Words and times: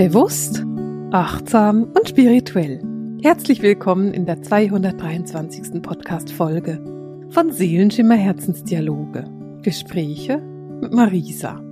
Bewusst, 0.00 0.64
achtsam 1.10 1.92
und 1.92 2.08
spirituell. 2.08 2.82
Herzlich 3.20 3.60
willkommen 3.60 4.14
in 4.14 4.24
der 4.24 4.40
223. 4.40 5.82
Podcast-Folge 5.82 7.28
von 7.28 7.52
Seelenschimmer 7.52 8.14
Herzensdialoge. 8.14 9.26
Gespräche 9.60 10.38
mit 10.80 10.94
Marisa. 10.94 11.62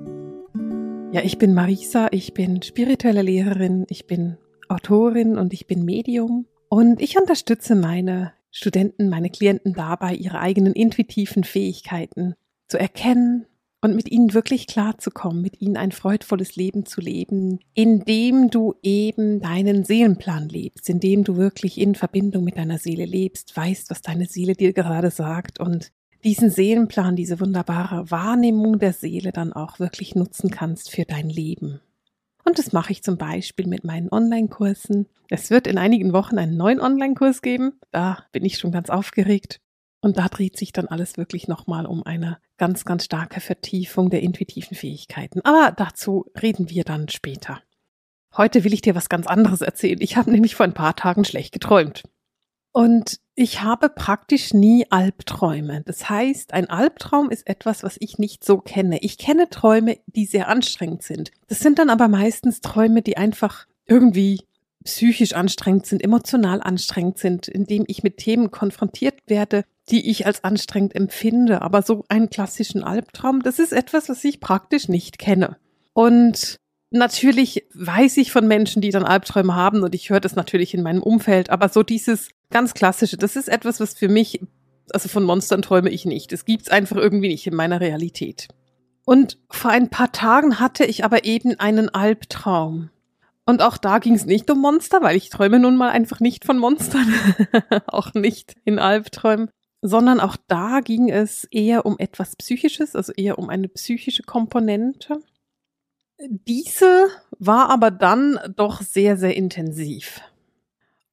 Ja, 1.10 1.22
ich 1.24 1.38
bin 1.38 1.54
Marisa, 1.54 2.08
ich 2.10 2.34
bin 2.34 2.60
spirituelle 2.60 3.22
Lehrerin, 3.22 3.86
ich 3.88 4.06
bin 4.06 4.36
Autorin 4.68 5.38
und 5.38 5.54
ich 5.54 5.66
bin 5.66 5.86
Medium 5.86 6.44
und 6.68 7.00
ich 7.00 7.18
unterstütze 7.18 7.76
meine 7.76 8.34
Studenten, 8.50 9.08
meine 9.08 9.30
Klienten 9.30 9.72
dabei, 9.72 10.12
ihre 10.12 10.40
eigenen 10.40 10.74
intuitiven 10.74 11.44
Fähigkeiten 11.44 12.34
zu 12.66 12.78
erkennen 12.78 13.46
und 13.80 13.94
mit 13.94 14.10
ihnen 14.10 14.34
wirklich 14.34 14.66
klarzukommen, 14.66 15.40
mit 15.40 15.60
ihnen 15.60 15.76
ein 15.76 15.92
freudvolles 15.92 16.56
Leben 16.56 16.84
zu 16.84 17.00
leben, 17.00 17.60
indem 17.74 18.50
du 18.50 18.74
eben 18.82 19.40
deinen 19.40 19.84
Seelenplan 19.84 20.48
lebst, 20.48 20.88
indem 20.90 21.24
du 21.24 21.36
wirklich 21.36 21.78
in 21.78 21.94
Verbindung 21.94 22.44
mit 22.44 22.56
deiner 22.56 22.78
Seele 22.78 23.04
lebst, 23.04 23.56
weißt, 23.56 23.90
was 23.90 24.02
deine 24.02 24.26
Seele 24.26 24.54
dir 24.54 24.72
gerade 24.72 25.10
sagt 25.10 25.60
und 25.60 25.92
diesen 26.24 26.50
Seelenplan, 26.50 27.14
diese 27.14 27.38
wunderbare 27.38 28.10
Wahrnehmung 28.10 28.80
der 28.80 28.92
Seele 28.92 29.30
dann 29.30 29.52
auch 29.52 29.78
wirklich 29.78 30.16
nutzen 30.16 30.50
kannst 30.50 30.90
für 30.90 31.04
dein 31.04 31.30
Leben. 31.30 31.80
Und 32.44 32.58
das 32.58 32.72
mache 32.72 32.92
ich 32.92 33.02
zum 33.02 33.18
Beispiel 33.18 33.68
mit 33.68 33.84
meinen 33.84 34.10
Online-Kursen. 34.10 35.06
Es 35.28 35.50
wird 35.50 35.66
in 35.66 35.78
einigen 35.78 36.12
Wochen 36.12 36.38
einen 36.38 36.56
neuen 36.56 36.80
Online-Kurs 36.80 37.42
geben. 37.42 37.74
Da 37.92 38.24
bin 38.32 38.44
ich 38.44 38.58
schon 38.58 38.72
ganz 38.72 38.90
aufgeregt. 38.90 39.60
Und 40.00 40.16
da 40.16 40.28
dreht 40.28 40.56
sich 40.56 40.72
dann 40.72 40.86
alles 40.86 41.18
wirklich 41.18 41.46
nochmal 41.46 41.84
um 41.84 42.02
eine 42.04 42.38
ganz, 42.58 42.84
ganz 42.84 43.04
starke 43.04 43.40
Vertiefung 43.40 44.10
der 44.10 44.22
intuitiven 44.22 44.76
Fähigkeiten. 44.76 45.40
Aber 45.44 45.72
dazu 45.72 46.26
reden 46.40 46.70
wir 46.70 46.84
dann 46.84 47.08
später. 47.08 47.62
Heute 48.36 48.64
will 48.64 48.74
ich 48.74 48.82
dir 48.82 48.94
was 48.94 49.08
ganz 49.08 49.26
anderes 49.26 49.62
erzählen. 49.62 50.00
Ich 50.00 50.16
habe 50.16 50.30
nämlich 50.30 50.54
vor 50.54 50.64
ein 50.64 50.74
paar 50.74 50.94
Tagen 50.94 51.24
schlecht 51.24 51.52
geträumt. 51.52 52.02
Und 52.72 53.18
ich 53.34 53.62
habe 53.62 53.88
praktisch 53.88 54.52
nie 54.52 54.86
Albträume. 54.90 55.82
Das 55.86 56.10
heißt, 56.10 56.52
ein 56.52 56.68
Albtraum 56.68 57.30
ist 57.30 57.46
etwas, 57.48 57.82
was 57.82 57.96
ich 57.98 58.18
nicht 58.18 58.44
so 58.44 58.58
kenne. 58.58 58.98
Ich 59.00 59.16
kenne 59.16 59.48
Träume, 59.48 59.98
die 60.06 60.26
sehr 60.26 60.48
anstrengend 60.48 61.02
sind. 61.02 61.30
Das 61.48 61.60
sind 61.60 61.78
dann 61.78 61.90
aber 61.90 62.08
meistens 62.08 62.60
Träume, 62.60 63.02
die 63.02 63.16
einfach 63.16 63.66
irgendwie 63.86 64.42
psychisch 64.88 65.34
anstrengend 65.34 65.86
sind, 65.86 66.02
emotional 66.02 66.62
anstrengend 66.62 67.18
sind, 67.18 67.46
indem 67.46 67.84
ich 67.86 68.02
mit 68.02 68.16
Themen 68.16 68.50
konfrontiert 68.50 69.20
werde, 69.26 69.64
die 69.90 70.10
ich 70.10 70.26
als 70.26 70.44
anstrengend 70.44 70.94
empfinde. 70.94 71.60
Aber 71.62 71.82
so 71.82 72.04
einen 72.08 72.30
klassischen 72.30 72.82
Albtraum, 72.82 73.42
das 73.42 73.58
ist 73.58 73.72
etwas, 73.72 74.08
was 74.08 74.24
ich 74.24 74.40
praktisch 74.40 74.88
nicht 74.88 75.18
kenne. 75.18 75.56
Und 75.92 76.56
natürlich 76.90 77.66
weiß 77.74 78.16
ich 78.16 78.32
von 78.32 78.48
Menschen, 78.48 78.80
die 78.80 78.90
dann 78.90 79.04
Albträume 79.04 79.54
haben 79.54 79.82
und 79.82 79.94
ich 79.94 80.08
höre 80.08 80.20
das 80.20 80.36
natürlich 80.36 80.72
in 80.72 80.82
meinem 80.82 81.02
Umfeld, 81.02 81.50
aber 81.50 81.68
so 81.68 81.82
dieses 81.82 82.30
ganz 82.50 82.72
klassische, 82.72 83.18
das 83.18 83.36
ist 83.36 83.48
etwas, 83.48 83.80
was 83.80 83.92
für 83.92 84.08
mich, 84.08 84.40
also 84.92 85.08
von 85.10 85.24
Monstern 85.24 85.60
träume 85.60 85.90
ich 85.90 86.06
nicht. 86.06 86.32
Das 86.32 86.46
gibt's 86.46 86.70
einfach 86.70 86.96
irgendwie 86.96 87.28
nicht 87.28 87.46
in 87.46 87.54
meiner 87.54 87.80
Realität. 87.80 88.48
Und 89.04 89.38
vor 89.50 89.70
ein 89.70 89.90
paar 89.90 90.12
Tagen 90.12 90.60
hatte 90.60 90.84
ich 90.84 91.04
aber 91.04 91.24
eben 91.24 91.58
einen 91.60 91.88
Albtraum. 91.90 92.90
Und 93.48 93.62
auch 93.62 93.78
da 93.78 93.98
ging 93.98 94.12
es 94.12 94.26
nicht 94.26 94.50
um 94.50 94.60
Monster, 94.60 95.00
weil 95.00 95.16
ich 95.16 95.30
träume 95.30 95.58
nun 95.58 95.74
mal 95.74 95.88
einfach 95.88 96.20
nicht 96.20 96.44
von 96.44 96.58
Monstern, 96.58 97.14
auch 97.86 98.12
nicht 98.12 98.56
in 98.66 98.78
Albträumen, 98.78 99.48
sondern 99.80 100.20
auch 100.20 100.36
da 100.48 100.80
ging 100.80 101.08
es 101.08 101.44
eher 101.44 101.86
um 101.86 101.98
etwas 101.98 102.36
Psychisches, 102.36 102.94
also 102.94 103.10
eher 103.16 103.38
um 103.38 103.48
eine 103.48 103.68
psychische 103.68 104.22
Komponente. 104.22 105.22
Diese 106.28 107.08
war 107.38 107.70
aber 107.70 107.90
dann 107.90 108.38
doch 108.54 108.82
sehr, 108.82 109.16
sehr 109.16 109.34
intensiv. 109.34 110.20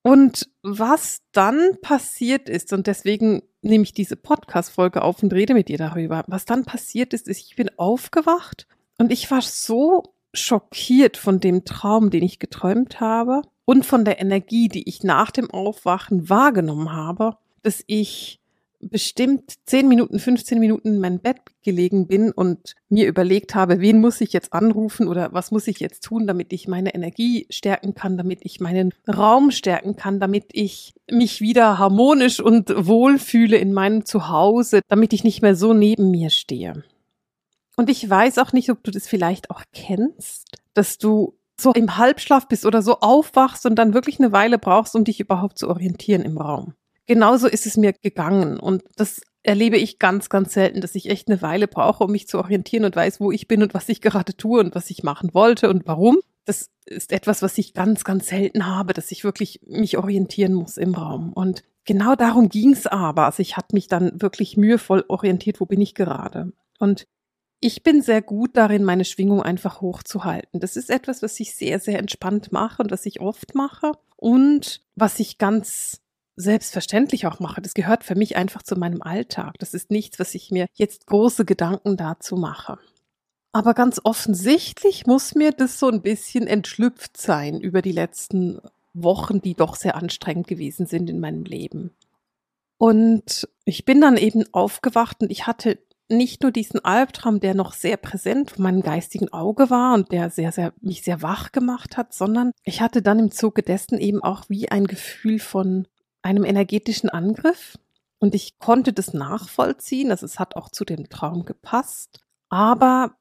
Und 0.02 0.50
was 0.62 1.22
dann 1.32 1.78
passiert 1.82 2.50
ist, 2.50 2.74
und 2.74 2.88
deswegen 2.88 3.44
nehme 3.62 3.86
ich 3.86 3.94
diese 3.94 4.18
Podcast-Folge 4.18 5.04
auf 5.04 5.24
und 5.24 5.32
rede 5.32 5.54
mit 5.54 5.70
dir 5.70 5.78
darüber, 5.78 6.26
was 6.28 6.44
dann 6.44 6.66
passiert 6.66 7.14
ist, 7.14 7.30
ist, 7.30 7.40
ich 7.40 7.56
bin 7.56 7.72
aufgewacht 7.78 8.68
und 8.98 9.14
ich 9.14 9.32
war 9.32 9.42
so 9.42 10.15
schockiert 10.36 11.18
von 11.18 11.40
dem 11.40 11.66
Traum, 11.66 12.10
den 12.10 12.24
ich 12.24 12.40
geträumt 12.40 13.00
habe 13.00 13.42
und 13.66 13.86
von 13.86 14.06
der 14.06 14.20
Energie, 14.20 14.70
die 14.70 14.88
ich 14.88 15.04
nach 15.04 15.32
dem 15.32 15.50
Aufwachen 15.50 16.30
wahrgenommen 16.30 16.94
habe, 16.94 17.38
dass 17.64 17.84
ich 17.88 18.40
bestimmt 18.80 19.54
10 19.66 19.88
Minuten, 19.88 20.20
15 20.20 20.60
Minuten 20.60 20.90
in 20.90 21.00
mein 21.00 21.20
Bett 21.20 21.38
gelegen 21.64 22.08
bin 22.08 22.32
und 22.32 22.76
mir 22.90 23.08
überlegt 23.08 23.56
habe, 23.56 23.80
wen 23.80 24.00
muss 24.00 24.22
ich 24.22 24.34
jetzt 24.34 24.54
anrufen 24.54 25.08
oder 25.08 25.34
was 25.34 25.52
muss 25.52 25.68
ich 25.68 25.80
jetzt 25.80 26.04
tun, 26.04 26.28
damit 26.28 26.54
ich 26.54 26.68
meine 26.68 26.94
Energie 26.94 27.48
stärken 27.50 27.96
kann, 27.96 28.18
damit 28.18 28.40
ich 28.44 28.60
meinen 28.60 28.94
Raum 29.08 29.52
stärken 29.52 29.96
kann, 29.96 30.20
damit 30.20 30.46
ich 30.52 30.94
mich 31.10 31.42
wieder 31.42 31.80
harmonisch 31.80 32.40
und 32.40 32.74
wohl 32.86 33.18
fühle 33.18 33.58
in 33.58 33.74
meinem 33.74 34.06
Zuhause, 34.06 34.82
damit 34.88 35.14
ich 35.14 35.24
nicht 35.24 35.42
mehr 35.42 35.56
so 35.56 35.74
neben 35.74 36.12
mir 36.12 36.30
stehe. 36.30 36.84
Und 37.76 37.90
ich 37.90 38.10
weiß 38.10 38.38
auch 38.38 38.54
nicht, 38.54 38.70
ob 38.70 38.84
du 38.84 38.92
das 38.92 39.08
vielleicht 39.08 39.50
auch 39.52 39.64
kennst, 39.74 40.48
dass 40.74 40.98
du 40.98 41.38
so 41.60 41.72
im 41.72 41.98
Halbschlaf 41.98 42.48
bist 42.48 42.66
oder 42.66 42.82
so 42.82 43.00
aufwachst 43.00 43.66
und 43.66 43.76
dann 43.76 43.94
wirklich 43.94 44.20
eine 44.20 44.32
Weile 44.32 44.58
brauchst, 44.58 44.96
um 44.96 45.04
dich 45.04 45.20
überhaupt 45.20 45.58
zu 45.58 45.70
orientieren 45.70 46.24
im 46.24 46.38
Raum. 46.38 46.74
Genauso 47.06 47.48
ist 47.48 47.66
es 47.66 47.78
mir 47.78 47.94
gegangen 47.94 48.60
und 48.60 48.84
das 48.96 49.22
erlebe 49.44 49.78
ich 49.78 50.00
ganz, 50.00 50.30
ganz 50.30 50.54
selten, 50.54 50.82
dass 50.82 50.96
ich 50.96 51.10
echt 51.10 51.28
eine 51.28 51.42
Weile 51.42 51.68
brauche, 51.68 52.04
um 52.04 52.12
mich 52.12 52.28
zu 52.28 52.40
orientieren 52.40 52.84
und 52.84 52.96
weiß, 52.96 53.20
wo 53.20 53.32
ich 53.32 53.48
bin 53.48 53.62
und 53.62 53.74
was 53.74 53.88
ich 53.90 54.02
gerade 54.02 54.36
tue 54.36 54.60
und 54.60 54.74
was 54.74 54.90
ich 54.90 55.04
machen 55.04 55.34
wollte 55.34 55.70
und 55.70 55.86
warum. 55.86 56.18
Das 56.46 56.70
ist 56.86 57.12
etwas, 57.12 57.42
was 57.42 57.58
ich 57.58 57.74
ganz, 57.74 58.04
ganz 58.04 58.28
selten 58.28 58.66
habe, 58.66 58.94
dass 58.94 59.12
ich 59.12 59.24
wirklich 59.24 59.62
mich 59.66 59.98
orientieren 59.98 60.54
muss 60.54 60.78
im 60.78 60.96
Raum. 60.96 61.32
Und 61.32 61.64
genau 61.86 62.16
darum 62.16 62.50
ging 62.50 62.74
es 62.74 62.88
aber. 62.88 63.26
Also 63.26 63.42
ich 63.42 63.56
hatte 63.56 63.76
mich 63.76 63.88
dann 63.88 64.20
wirklich 64.20 64.58
mühevoll 64.58 65.06
orientiert, 65.08 65.60
wo 65.60 65.66
bin 65.66 65.82
ich 65.82 65.94
gerade. 65.94 66.52
Und 66.80 67.08
ich 67.66 67.82
bin 67.82 68.04
sehr 68.04 68.22
gut 68.22 68.52
darin, 68.58 68.84
meine 68.84 69.06
Schwingung 69.06 69.42
einfach 69.42 69.82
hochzuhalten. 69.82 70.60
Das 70.60 70.76
ist 70.76 70.92
etwas, 70.92 71.24
was 71.24 71.40
ich 71.40 71.56
sehr, 71.56 71.80
sehr 71.80 71.98
entspannt 71.98 72.52
mache 72.52 72.84
und 72.84 72.92
was 72.92 73.08
ich 73.08 73.22
oft 73.22 73.56
mache 73.56 73.94
und 74.18 74.82
was 74.96 75.20
ich 75.20 75.40
ganz 75.40 76.00
selbstverständlich 76.36 77.26
auch 77.26 77.40
mache. 77.40 77.64
Das 77.64 77.74
gehört 77.74 78.04
für 78.04 78.14
mich 78.14 78.36
einfach 78.36 78.62
zu 78.62 78.76
meinem 78.76 79.02
Alltag. 79.02 79.56
Das 79.58 79.74
ist 79.74 79.90
nichts, 79.90 80.20
was 80.20 80.36
ich 80.36 80.52
mir 80.52 80.68
jetzt 80.76 81.08
große 81.08 81.44
Gedanken 81.44 81.98
dazu 81.98 82.36
mache. 82.36 82.78
Aber 83.52 83.74
ganz 83.74 84.00
offensichtlich 84.04 85.08
muss 85.08 85.34
mir 85.34 85.52
das 85.52 85.80
so 85.80 85.90
ein 85.90 86.04
bisschen 86.04 86.46
entschlüpft 86.46 87.18
sein 87.18 87.60
über 87.60 87.82
die 87.82 87.94
letzten 87.94 88.62
Wochen, 88.94 89.42
die 89.42 89.56
doch 89.56 89.76
sehr 89.76 89.96
anstrengend 89.96 90.46
gewesen 90.46 90.86
sind 90.86 91.10
in 91.10 91.20
meinem 91.20 91.46
Leben. 91.46 91.96
Und 92.78 93.50
ich 93.64 93.86
bin 93.86 94.02
dann 94.02 94.18
eben 94.18 94.44
aufgewacht 94.54 95.22
und 95.22 95.32
ich 95.32 95.48
hatte 95.48 95.80
nicht 96.10 96.44
nur 96.44 96.52
diesen 96.52 96.84
Albtraum, 96.84 97.40
der 97.40 97.56
noch 97.56 97.74
sehr 97.74 97.98
präsent 97.98 98.52
vor 98.52 98.64
meinem 98.64 98.82
geistigen 98.82 99.32
Auge 99.34 99.70
war 99.70 99.96
und 99.96 100.12
der 100.12 100.30
sehr, 100.30 100.52
sehr, 100.52 100.74
mich 100.82 101.04
sehr 101.04 101.22
wach 101.22 101.52
gemacht 101.52 101.98
hat, 101.98 102.14
sondern 102.14 102.52
ich 102.64 102.82
hatte 102.82 103.02
dann 103.02 103.20
im 103.20 103.32
Zuge 103.32 103.64
dessen 103.64 104.00
eben 104.00 104.22
auch 104.22 104.46
wie 104.48 104.70
ein 104.70 104.86
Gefühl 104.86 105.40
von 105.40 105.88
einem 106.22 106.44
energetischen 106.44 107.10
Angriff. 107.10 107.78
Und 108.20 108.36
ich 108.36 108.58
konnte 108.60 108.94
das 108.94 109.14
nachvollziehen, 109.14 110.12
also 110.12 110.26
es 110.26 110.40
hat 110.40 110.56
auch 110.56 110.70
zu 110.70 110.86
dem 110.86 111.10
Traum 111.10 111.46
gepasst, 111.46 112.20
aber 112.50 113.18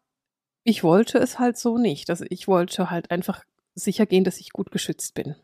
ich 0.63 0.83
wollte 0.83 1.19
es 1.19 1.39
halt 1.39 1.59
so 1.59 1.79
nicht. 1.79 2.11
Also 2.11 2.25
ich 2.29 2.49
wollte 2.49 2.91
halt 2.91 3.11
einfach 3.11 3.45
sicher 3.75 4.07
gehen, 4.07 4.25
dass 4.25 4.41
ich 4.41 4.51
gut 4.51 4.71
geschützt 4.71 5.15
bin. 5.15 5.35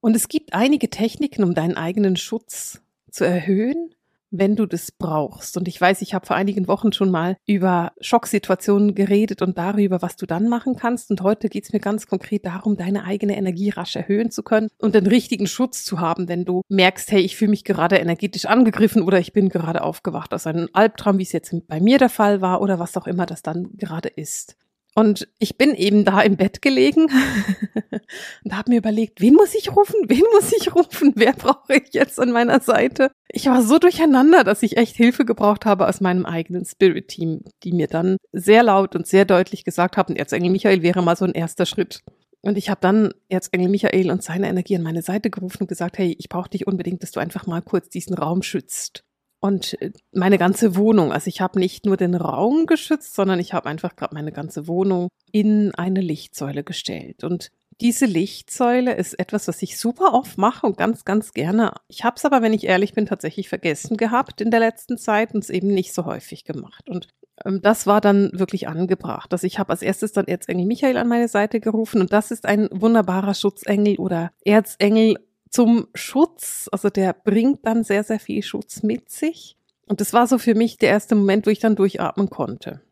Und 0.00 0.14
es 0.14 0.28
gibt 0.28 0.52
einige 0.52 0.90
Techniken, 0.90 1.44
um 1.44 1.54
deinen 1.54 1.76
eigenen 1.76 2.16
Schutz 2.16 2.82
zu 3.10 3.24
erhöhen 3.24 3.94
wenn 4.30 4.56
du 4.56 4.66
das 4.66 4.92
brauchst. 4.92 5.56
Und 5.56 5.68
ich 5.68 5.80
weiß, 5.80 6.02
ich 6.02 6.14
habe 6.14 6.26
vor 6.26 6.36
einigen 6.36 6.68
Wochen 6.68 6.92
schon 6.92 7.10
mal 7.10 7.36
über 7.46 7.92
Schocksituationen 8.00 8.94
geredet 8.94 9.42
und 9.42 9.56
darüber, 9.58 10.02
was 10.02 10.16
du 10.16 10.26
dann 10.26 10.48
machen 10.48 10.76
kannst. 10.76 11.10
Und 11.10 11.22
heute 11.22 11.48
geht 11.48 11.64
es 11.64 11.72
mir 11.72 11.80
ganz 11.80 12.06
konkret 12.06 12.46
darum, 12.46 12.76
deine 12.76 13.04
eigene 13.04 13.36
Energie 13.36 13.70
rasch 13.70 13.96
erhöhen 13.96 14.30
zu 14.30 14.42
können 14.42 14.68
und 14.78 14.94
den 14.94 15.06
richtigen 15.06 15.46
Schutz 15.46 15.84
zu 15.84 16.00
haben, 16.00 16.28
wenn 16.28 16.44
du 16.44 16.62
merkst, 16.68 17.10
hey, 17.10 17.20
ich 17.20 17.36
fühle 17.36 17.50
mich 17.50 17.64
gerade 17.64 17.96
energetisch 17.96 18.46
angegriffen 18.46 19.02
oder 19.02 19.18
ich 19.18 19.32
bin 19.32 19.48
gerade 19.48 19.82
aufgewacht 19.82 20.34
aus 20.34 20.46
einem 20.46 20.68
Albtraum, 20.72 21.18
wie 21.18 21.22
es 21.22 21.32
jetzt 21.32 21.54
bei 21.66 21.80
mir 21.80 21.98
der 21.98 22.08
Fall 22.08 22.40
war 22.40 22.60
oder 22.60 22.78
was 22.78 22.96
auch 22.96 23.06
immer 23.06 23.26
das 23.26 23.42
dann 23.42 23.68
gerade 23.76 24.08
ist. 24.08 24.56
Und 24.98 25.28
ich 25.38 25.56
bin 25.56 25.76
eben 25.76 26.04
da 26.04 26.22
im 26.22 26.36
Bett 26.36 26.60
gelegen 26.60 27.02
und 28.44 28.56
habe 28.56 28.72
mir 28.72 28.78
überlegt, 28.78 29.20
wen 29.20 29.34
muss 29.34 29.54
ich 29.54 29.76
rufen? 29.76 29.94
Wen 30.08 30.24
muss 30.32 30.52
ich 30.52 30.74
rufen? 30.74 31.12
Wer 31.14 31.34
brauche 31.34 31.74
ich 31.74 31.94
jetzt 31.94 32.18
an 32.18 32.32
meiner 32.32 32.58
Seite? 32.58 33.12
Ich 33.28 33.46
war 33.46 33.62
so 33.62 33.78
durcheinander, 33.78 34.42
dass 34.42 34.64
ich 34.64 34.76
echt 34.76 34.96
Hilfe 34.96 35.24
gebraucht 35.24 35.66
habe 35.66 35.86
aus 35.86 36.00
meinem 36.00 36.26
eigenen 36.26 36.64
Spirit-Team, 36.64 37.44
die 37.62 37.72
mir 37.72 37.86
dann 37.86 38.16
sehr 38.32 38.64
laut 38.64 38.96
und 38.96 39.06
sehr 39.06 39.24
deutlich 39.24 39.62
gesagt 39.62 39.96
haben, 39.96 40.16
Erzengel 40.16 40.50
Michael 40.50 40.82
wäre 40.82 41.00
mal 41.00 41.14
so 41.14 41.26
ein 41.26 41.32
erster 41.32 41.64
Schritt. 41.64 42.02
Und 42.40 42.58
ich 42.58 42.68
habe 42.68 42.80
dann 42.80 43.14
Erzengel 43.28 43.68
Michael 43.68 44.10
und 44.10 44.24
seine 44.24 44.48
Energie 44.48 44.74
an 44.74 44.82
meine 44.82 45.02
Seite 45.02 45.30
gerufen 45.30 45.58
und 45.60 45.68
gesagt, 45.68 45.98
hey, 45.98 46.16
ich 46.18 46.28
brauche 46.28 46.50
dich 46.50 46.66
unbedingt, 46.66 47.04
dass 47.04 47.12
du 47.12 47.20
einfach 47.20 47.46
mal 47.46 47.62
kurz 47.62 47.88
diesen 47.88 48.14
Raum 48.14 48.42
schützt 48.42 49.04
und 49.40 49.80
äh, 49.80 49.92
meine 50.12 50.38
ganze 50.38 50.76
Wohnung. 50.76 51.12
Also 51.12 51.28
ich 51.28 51.40
habe 51.40 51.58
nicht 51.58 51.86
nur 51.86 51.96
den 51.96 52.14
Raum 52.14 52.66
geschützt, 52.66 53.14
sondern 53.14 53.38
ich 53.40 53.52
habe 53.52 53.68
einfach 53.68 53.96
gerade 53.96 54.14
meine 54.14 54.32
ganze 54.32 54.66
Wohnung 54.66 55.08
in 55.32 55.74
eine 55.74 56.00
Lichtsäule 56.00 56.64
gestellt. 56.64 57.24
Und 57.24 57.50
diese 57.80 58.06
Lichtsäule 58.06 58.94
ist 58.94 59.18
etwas, 59.18 59.46
was 59.46 59.62
ich 59.62 59.78
super 59.78 60.12
oft 60.12 60.36
mache 60.36 60.66
und 60.66 60.76
ganz, 60.76 61.04
ganz 61.04 61.32
gerne. 61.32 61.72
Ich 61.86 62.02
habe 62.02 62.16
es 62.16 62.24
aber, 62.24 62.42
wenn 62.42 62.52
ich 62.52 62.64
ehrlich 62.64 62.92
bin, 62.92 63.06
tatsächlich 63.06 63.48
vergessen 63.48 63.96
gehabt 63.96 64.40
in 64.40 64.50
der 64.50 64.60
letzten 64.60 64.98
Zeit 64.98 65.32
und 65.32 65.44
es 65.44 65.50
eben 65.50 65.68
nicht 65.68 65.94
so 65.94 66.04
häufig 66.04 66.44
gemacht. 66.44 66.88
Und 66.88 67.06
ähm, 67.44 67.60
das 67.62 67.86
war 67.86 68.00
dann 68.00 68.30
wirklich 68.32 68.66
angebracht. 68.66 69.32
Also 69.32 69.46
ich 69.46 69.60
habe 69.60 69.70
als 69.70 69.82
erstes 69.82 70.12
dann 70.12 70.26
Erzengel 70.26 70.66
Michael 70.66 70.96
an 70.96 71.06
meine 71.06 71.28
Seite 71.28 71.60
gerufen 71.60 72.00
und 72.00 72.12
das 72.12 72.32
ist 72.32 72.46
ein 72.46 72.68
wunderbarer 72.72 73.34
Schutzengel 73.34 73.96
oder 73.96 74.32
Erzengel 74.44 75.16
zum 75.50 75.88
Schutz. 75.94 76.68
Also 76.72 76.90
der 76.90 77.12
bringt 77.12 77.66
dann 77.66 77.84
sehr, 77.84 78.04
sehr 78.04 78.20
viel 78.20 78.42
Schutz 78.42 78.82
mit 78.82 79.10
sich. 79.10 79.56
Und 79.86 80.00
das 80.00 80.12
war 80.12 80.26
so 80.26 80.38
für 80.38 80.54
mich 80.54 80.76
der 80.76 80.90
erste 80.90 81.14
Moment, 81.14 81.46
wo 81.46 81.50
ich 81.50 81.60
dann 81.60 81.76
durchatmen 81.76 82.28
konnte. 82.30 82.82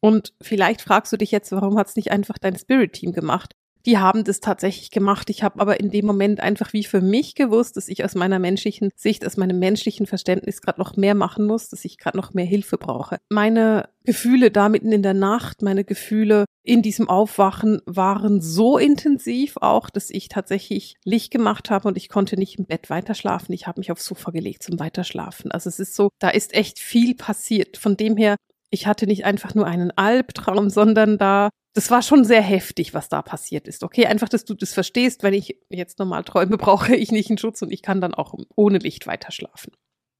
Und 0.00 0.32
vielleicht 0.40 0.80
fragst 0.80 1.12
du 1.12 1.18
dich 1.18 1.30
jetzt, 1.30 1.52
warum 1.52 1.76
hat 1.76 1.88
es 1.88 1.96
nicht 1.96 2.10
einfach 2.10 2.38
dein 2.38 2.56
Spirit-Team 2.56 3.12
gemacht? 3.12 3.54
Die 3.86 3.98
haben 3.98 4.24
das 4.24 4.40
tatsächlich 4.40 4.90
gemacht. 4.90 5.30
Ich 5.30 5.42
habe 5.42 5.60
aber 5.60 5.80
in 5.80 5.90
dem 5.90 6.06
Moment 6.06 6.40
einfach 6.40 6.72
wie 6.72 6.84
für 6.84 7.00
mich 7.00 7.34
gewusst, 7.34 7.76
dass 7.76 7.88
ich 7.88 8.04
aus 8.04 8.14
meiner 8.14 8.38
menschlichen 8.38 8.90
Sicht, 8.96 9.26
aus 9.26 9.36
meinem 9.36 9.58
menschlichen 9.58 10.06
Verständnis 10.06 10.60
gerade 10.60 10.80
noch 10.80 10.96
mehr 10.96 11.14
machen 11.14 11.46
muss, 11.46 11.68
dass 11.68 11.84
ich 11.84 11.98
gerade 11.98 12.16
noch 12.16 12.34
mehr 12.34 12.44
Hilfe 12.44 12.78
brauche. 12.78 13.18
Meine 13.28 13.88
Gefühle 14.04 14.50
da 14.50 14.68
mitten 14.68 14.92
in 14.92 15.02
der 15.02 15.14
Nacht, 15.14 15.62
meine 15.62 15.84
Gefühle 15.84 16.44
in 16.62 16.82
diesem 16.82 17.08
Aufwachen 17.08 17.80
waren 17.86 18.40
so 18.40 18.78
intensiv 18.78 19.56
auch, 19.60 19.90
dass 19.90 20.10
ich 20.10 20.28
tatsächlich 20.28 20.96
Licht 21.04 21.30
gemacht 21.30 21.70
habe 21.70 21.88
und 21.88 21.96
ich 21.96 22.08
konnte 22.08 22.36
nicht 22.36 22.58
im 22.58 22.66
Bett 22.66 22.90
weiterschlafen. 22.90 23.54
Ich 23.54 23.66
habe 23.66 23.80
mich 23.80 23.90
aufs 23.90 24.04
Sofa 24.04 24.30
gelegt 24.30 24.62
zum 24.62 24.78
Weiterschlafen. 24.78 25.50
Also 25.50 25.68
es 25.68 25.78
ist 25.78 25.94
so, 25.94 26.10
da 26.18 26.28
ist 26.28 26.54
echt 26.54 26.78
viel 26.78 27.14
passiert. 27.14 27.76
Von 27.76 27.96
dem 27.96 28.16
her 28.16 28.36
ich 28.70 28.86
hatte 28.86 29.06
nicht 29.06 29.24
einfach 29.24 29.54
nur 29.54 29.66
einen 29.66 29.90
Albtraum, 29.90 30.70
sondern 30.70 31.18
da, 31.18 31.50
das 31.74 31.90
war 31.90 32.02
schon 32.02 32.24
sehr 32.24 32.42
heftig, 32.42 32.94
was 32.94 33.08
da 33.08 33.22
passiert 33.22 33.68
ist. 33.68 33.84
Okay, 33.84 34.06
einfach, 34.06 34.28
dass 34.28 34.44
du 34.44 34.54
das 34.54 34.72
verstehst, 34.72 35.22
wenn 35.22 35.34
ich 35.34 35.56
jetzt 35.68 35.98
normal 35.98 36.24
träume, 36.24 36.56
brauche 36.58 36.94
ich 36.94 37.12
nicht 37.12 37.30
einen 37.30 37.38
Schutz 37.38 37.62
und 37.62 37.72
ich 37.72 37.82
kann 37.82 38.00
dann 38.00 38.14
auch 38.14 38.34
ohne 38.56 38.78
Licht 38.78 39.06
weiter 39.06 39.32
schlafen. 39.32 39.72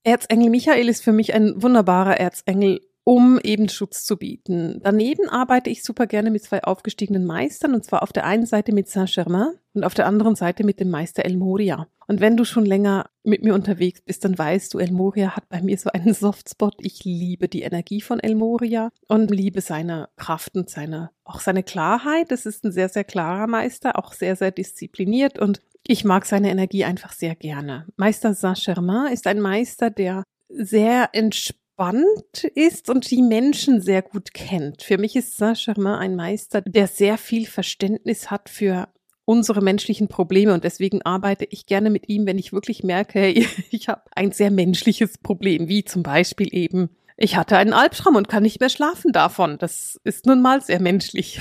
Erzengel 0.02 0.50
Michael 0.50 0.88
ist 0.88 1.04
für 1.04 1.12
mich 1.12 1.34
ein 1.34 1.62
wunderbarer 1.62 2.18
Erzengel 2.18 2.80
um 3.10 3.40
eben 3.42 3.68
Schutz 3.68 4.04
zu 4.04 4.16
bieten. 4.16 4.78
Daneben 4.84 5.28
arbeite 5.28 5.68
ich 5.68 5.82
super 5.82 6.06
gerne 6.06 6.30
mit 6.30 6.44
zwei 6.44 6.62
aufgestiegenen 6.62 7.24
Meistern, 7.24 7.74
und 7.74 7.84
zwar 7.84 8.04
auf 8.04 8.12
der 8.12 8.24
einen 8.24 8.46
Seite 8.46 8.72
mit 8.72 8.88
Saint-Germain 8.88 9.54
und 9.74 9.82
auf 9.82 9.94
der 9.94 10.06
anderen 10.06 10.36
Seite 10.36 10.62
mit 10.62 10.78
dem 10.78 10.90
Meister 10.90 11.24
El 11.24 11.36
Moria. 11.36 11.88
Und 12.06 12.20
wenn 12.20 12.36
du 12.36 12.44
schon 12.44 12.64
länger 12.64 13.10
mit 13.24 13.42
mir 13.42 13.54
unterwegs 13.54 14.00
bist, 14.00 14.24
dann 14.24 14.38
weißt 14.38 14.72
du, 14.72 14.78
El 14.78 14.92
Moria 14.92 15.34
hat 15.34 15.48
bei 15.48 15.60
mir 15.60 15.76
so 15.76 15.90
einen 15.90 16.14
Softspot. 16.14 16.76
Ich 16.78 17.04
liebe 17.04 17.48
die 17.48 17.62
Energie 17.62 18.00
von 18.00 18.20
El 18.20 18.36
Moria 18.36 18.90
und 19.08 19.32
liebe 19.32 19.60
seine 19.60 20.08
Kraft 20.14 20.56
und 20.56 20.70
seine, 20.70 21.10
auch 21.24 21.40
seine 21.40 21.64
Klarheit. 21.64 22.30
Das 22.30 22.46
ist 22.46 22.64
ein 22.64 22.70
sehr, 22.70 22.88
sehr 22.88 23.02
klarer 23.02 23.48
Meister, 23.48 23.98
auch 23.98 24.12
sehr, 24.12 24.36
sehr 24.36 24.52
diszipliniert 24.52 25.36
und 25.40 25.58
ich 25.84 26.04
mag 26.04 26.26
seine 26.26 26.48
Energie 26.48 26.84
einfach 26.84 27.12
sehr 27.12 27.34
gerne. 27.34 27.88
Meister 27.96 28.34
Saint-Germain 28.34 29.12
ist 29.12 29.26
ein 29.26 29.40
Meister, 29.40 29.90
der 29.90 30.22
sehr 30.48 31.08
entspannt 31.12 31.58
entspannt 31.80 32.44
ist 32.54 32.90
und 32.90 33.10
die 33.10 33.22
Menschen 33.22 33.80
sehr 33.80 34.02
gut 34.02 34.34
kennt. 34.34 34.82
Für 34.82 34.98
mich 34.98 35.16
ist 35.16 35.36
Saint-Germain 35.36 35.98
ein 35.98 36.16
Meister, 36.16 36.60
der 36.60 36.86
sehr 36.86 37.18
viel 37.18 37.46
Verständnis 37.46 38.30
hat 38.30 38.48
für 38.48 38.88
unsere 39.24 39.62
menschlichen 39.62 40.08
Probleme 40.08 40.52
und 40.52 40.64
deswegen 40.64 41.02
arbeite 41.02 41.44
ich 41.44 41.66
gerne 41.66 41.90
mit 41.90 42.08
ihm, 42.08 42.26
wenn 42.26 42.38
ich 42.38 42.52
wirklich 42.52 42.82
merke, 42.82 43.28
ich 43.70 43.88
habe 43.88 44.02
ein 44.14 44.32
sehr 44.32 44.50
menschliches 44.50 45.18
Problem, 45.18 45.68
wie 45.68 45.84
zum 45.84 46.02
Beispiel 46.02 46.48
eben, 46.52 46.90
ich 47.16 47.36
hatte 47.36 47.56
einen 47.56 47.72
Albtraum 47.72 48.16
und 48.16 48.28
kann 48.28 48.42
nicht 48.42 48.60
mehr 48.60 48.70
schlafen 48.70 49.12
davon. 49.12 49.58
Das 49.58 50.00
ist 50.04 50.26
nun 50.26 50.40
mal 50.42 50.62
sehr 50.62 50.80
menschlich. 50.80 51.40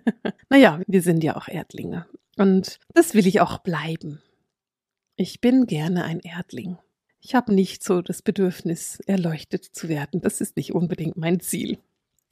naja, 0.50 0.80
wir 0.86 1.02
sind 1.02 1.24
ja 1.24 1.36
auch 1.36 1.48
Erdlinge 1.48 2.06
und 2.36 2.78
das 2.94 3.14
will 3.14 3.26
ich 3.26 3.40
auch 3.40 3.58
bleiben. 3.58 4.22
Ich 5.16 5.40
bin 5.40 5.66
gerne 5.66 6.04
ein 6.04 6.20
Erdling. 6.20 6.78
Ich 7.20 7.34
habe 7.34 7.54
nicht 7.54 7.84
so 7.84 8.00
das 8.02 8.22
Bedürfnis, 8.22 9.00
erleuchtet 9.06 9.64
zu 9.64 9.88
werden. 9.88 10.20
Das 10.20 10.40
ist 10.40 10.56
nicht 10.56 10.74
unbedingt 10.74 11.16
mein 11.16 11.40
Ziel. 11.40 11.78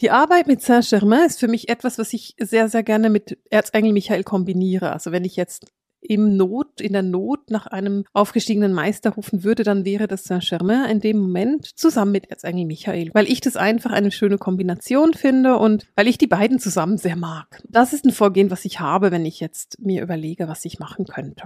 Die 0.01 0.11
Arbeit 0.11 0.47
mit 0.47 0.63
Saint-Germain 0.63 1.27
ist 1.27 1.41
für 1.41 1.49
mich 1.49 1.69
etwas, 1.69 1.99
was 1.99 2.13
ich 2.13 2.37
sehr, 2.39 2.69
sehr 2.69 2.83
gerne 2.83 3.11
mit 3.11 3.39
Erzengel 3.51 3.93
Michael 3.93 4.23
kombiniere. 4.23 4.93
Also 4.93 5.11
wenn 5.11 5.25
ich 5.25 5.37
jetzt 5.37 5.67
im 6.01 6.37
Not, 6.37 6.81
in 6.81 6.93
der 6.93 7.03
Not 7.03 7.51
nach 7.51 7.67
einem 7.67 8.05
aufgestiegenen 8.13 8.73
Meister 8.73 9.11
rufen 9.11 9.43
würde, 9.43 9.65
dann 9.65 9.85
wäre 9.85 10.07
das 10.07 10.25
Saint-Germain 10.25 10.89
in 10.89 11.01
dem 11.01 11.19
Moment 11.19 11.67
zusammen 11.67 12.13
mit 12.13 12.31
Erzengel 12.31 12.67
Michael, 12.67 13.11
weil 13.13 13.31
ich 13.31 13.41
das 13.41 13.57
einfach 13.57 13.91
eine 13.91 14.13
schöne 14.13 14.39
Kombination 14.39 15.15
finde 15.15 15.59
und 15.59 15.87
weil 15.97 16.07
ich 16.07 16.17
die 16.17 16.27
beiden 16.29 16.61
zusammen 16.61 16.99
sehr 16.99 17.17
mag. 17.17 17.61
Das 17.69 17.93
ist 17.93 18.05
ein 18.05 18.13
Vorgehen, 18.13 18.51
was 18.51 18.65
ich 18.65 18.81
habe, 18.81 19.11
wenn 19.11 19.27
ich 19.27 19.41
jetzt 19.41 19.81
mir 19.81 20.03
überlege, 20.03 20.49
was 20.49 20.65
ich 20.65 20.79
machen 20.79 21.07
könnte. 21.07 21.45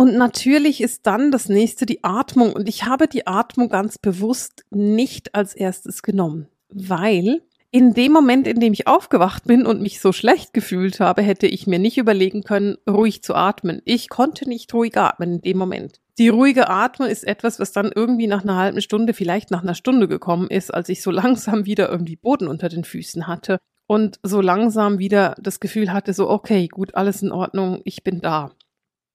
Und 0.00 0.16
natürlich 0.16 0.80
ist 0.80 1.06
dann 1.06 1.30
das 1.30 1.50
nächste 1.50 1.84
die 1.84 2.02
Atmung. 2.04 2.54
Und 2.54 2.70
ich 2.70 2.86
habe 2.86 3.06
die 3.06 3.26
Atmung 3.26 3.68
ganz 3.68 3.98
bewusst 3.98 4.64
nicht 4.70 5.34
als 5.34 5.54
erstes 5.54 6.00
genommen, 6.00 6.48
weil 6.70 7.42
in 7.70 7.92
dem 7.92 8.10
Moment, 8.10 8.46
in 8.46 8.60
dem 8.60 8.72
ich 8.72 8.86
aufgewacht 8.86 9.44
bin 9.44 9.66
und 9.66 9.82
mich 9.82 10.00
so 10.00 10.12
schlecht 10.12 10.54
gefühlt 10.54 11.00
habe, 11.00 11.20
hätte 11.20 11.46
ich 11.46 11.66
mir 11.66 11.78
nicht 11.78 11.98
überlegen 11.98 12.44
können, 12.44 12.78
ruhig 12.88 13.22
zu 13.22 13.34
atmen. 13.34 13.82
Ich 13.84 14.08
konnte 14.08 14.48
nicht 14.48 14.72
ruhig 14.72 14.96
atmen 14.96 15.32
in 15.32 15.40
dem 15.42 15.58
Moment. 15.58 16.00
Die 16.16 16.30
ruhige 16.30 16.70
Atmung 16.70 17.06
ist 17.06 17.24
etwas, 17.24 17.60
was 17.60 17.72
dann 17.72 17.92
irgendwie 17.94 18.26
nach 18.26 18.42
einer 18.42 18.56
halben 18.56 18.80
Stunde, 18.80 19.12
vielleicht 19.12 19.50
nach 19.50 19.62
einer 19.62 19.74
Stunde 19.74 20.08
gekommen 20.08 20.48
ist, 20.48 20.72
als 20.72 20.88
ich 20.88 21.02
so 21.02 21.10
langsam 21.10 21.66
wieder 21.66 21.90
irgendwie 21.90 22.16
Boden 22.16 22.48
unter 22.48 22.70
den 22.70 22.84
Füßen 22.84 23.26
hatte 23.26 23.58
und 23.86 24.18
so 24.22 24.40
langsam 24.40 24.98
wieder 24.98 25.34
das 25.42 25.60
Gefühl 25.60 25.92
hatte, 25.92 26.14
so, 26.14 26.30
okay, 26.30 26.68
gut, 26.68 26.94
alles 26.94 27.20
in 27.20 27.32
Ordnung, 27.32 27.82
ich 27.84 28.02
bin 28.02 28.22
da. 28.22 28.52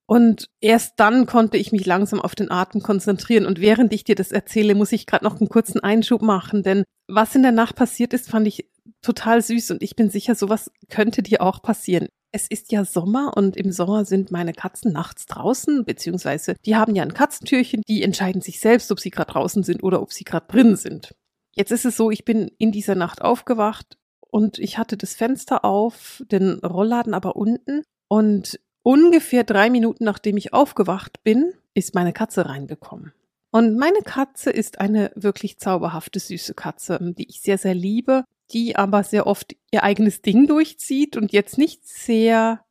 Und 0.07 0.49
erst 0.61 0.99
dann 0.99 1.25
konnte 1.25 1.57
ich 1.57 1.71
mich 1.71 1.85
langsam 1.85 2.21
auf 2.21 2.35
den 2.35 2.51
Atem 2.51 2.81
konzentrieren. 2.81 3.45
Und 3.45 3.59
während 3.59 3.91
ich 3.91 4.03
dir 4.03 4.15
das 4.15 4.31
erzähle, 4.31 4.75
muss 4.75 4.91
ich 4.91 5.07
gerade 5.07 5.25
noch 5.25 5.39
einen 5.39 5.49
kurzen 5.49 5.79
Einschub 5.79 6.21
machen. 6.21 6.61
Denn 6.61 6.83
was 7.07 7.33
in 7.35 7.41
der 7.41 7.51
Nacht 7.51 7.75
passiert 7.75 8.13
ist, 8.13 8.29
fand 8.29 8.47
ich 8.47 8.69
total 9.01 9.41
süß. 9.41 9.71
Und 9.71 9.81
ich 9.81 9.95
bin 9.95 10.09
sicher, 10.09 10.35
sowas 10.35 10.71
könnte 10.89 11.23
dir 11.23 11.41
auch 11.41 11.61
passieren. 11.61 12.07
Es 12.31 12.47
ist 12.47 12.71
ja 12.71 12.83
Sommer 12.83 13.37
und 13.37 13.55
im 13.55 13.71
Sommer 13.71 14.03
sind 14.03 14.29
meine 14.29 14.51
Katzen 14.51 14.91
nachts 14.91 15.25
draußen, 15.25 15.85
beziehungsweise 15.85 16.55
die 16.65 16.75
haben 16.75 16.93
ja 16.93 17.01
ein 17.01 17.13
Katzentürchen, 17.13 17.81
die 17.87 18.03
entscheiden 18.03 18.41
sich 18.41 18.59
selbst, 18.59 18.91
ob 18.91 18.99
sie 18.99 19.09
gerade 19.09 19.31
draußen 19.31 19.63
sind 19.63 19.81
oder 19.83 20.01
ob 20.01 20.11
sie 20.11 20.25
gerade 20.25 20.45
drin 20.47 20.75
sind. 20.75 21.15
Jetzt 21.55 21.71
ist 21.71 21.85
es 21.85 21.95
so, 21.95 22.11
ich 22.11 22.25
bin 22.25 22.51
in 22.57 22.73
dieser 22.73 22.95
Nacht 22.95 23.21
aufgewacht 23.21 23.97
und 24.19 24.59
ich 24.59 24.77
hatte 24.77 24.97
das 24.97 25.15
Fenster 25.15 25.63
auf, 25.63 26.21
den 26.29 26.59
Rollladen 26.59 27.13
aber 27.13 27.37
unten 27.37 27.83
und 28.09 28.59
Ungefähr 28.87 29.43
drei 29.43 29.71
Minuten 29.71 30.03
nachdem 30.03 30.37
ich 30.37 30.53
aufgewacht 30.53 31.23
bin, 31.23 31.53
ist 31.73 31.95
meine 31.95 32.13
Katze 32.13 32.45
reingekommen. 32.45 33.13
Und 33.49 33.79
meine 33.79 34.01
Katze 34.03 34.51
ist 34.51 34.79
eine 34.79 35.11
wirklich 35.15 35.57
zauberhafte, 35.57 36.19
süße 36.19 36.53
Katze, 36.53 36.99
die 37.17 37.27
ich 37.27 37.41
sehr, 37.41 37.57
sehr 37.57 37.73
liebe, 37.73 38.25
die 38.51 38.75
aber 38.75 39.03
sehr 39.03 39.25
oft 39.25 39.55
ihr 39.71 39.81
eigenes 39.81 40.21
Ding 40.21 40.45
durchzieht 40.45 41.17
und 41.17 41.33
jetzt 41.33 41.57
nicht 41.57 41.87
sehr 41.87 42.63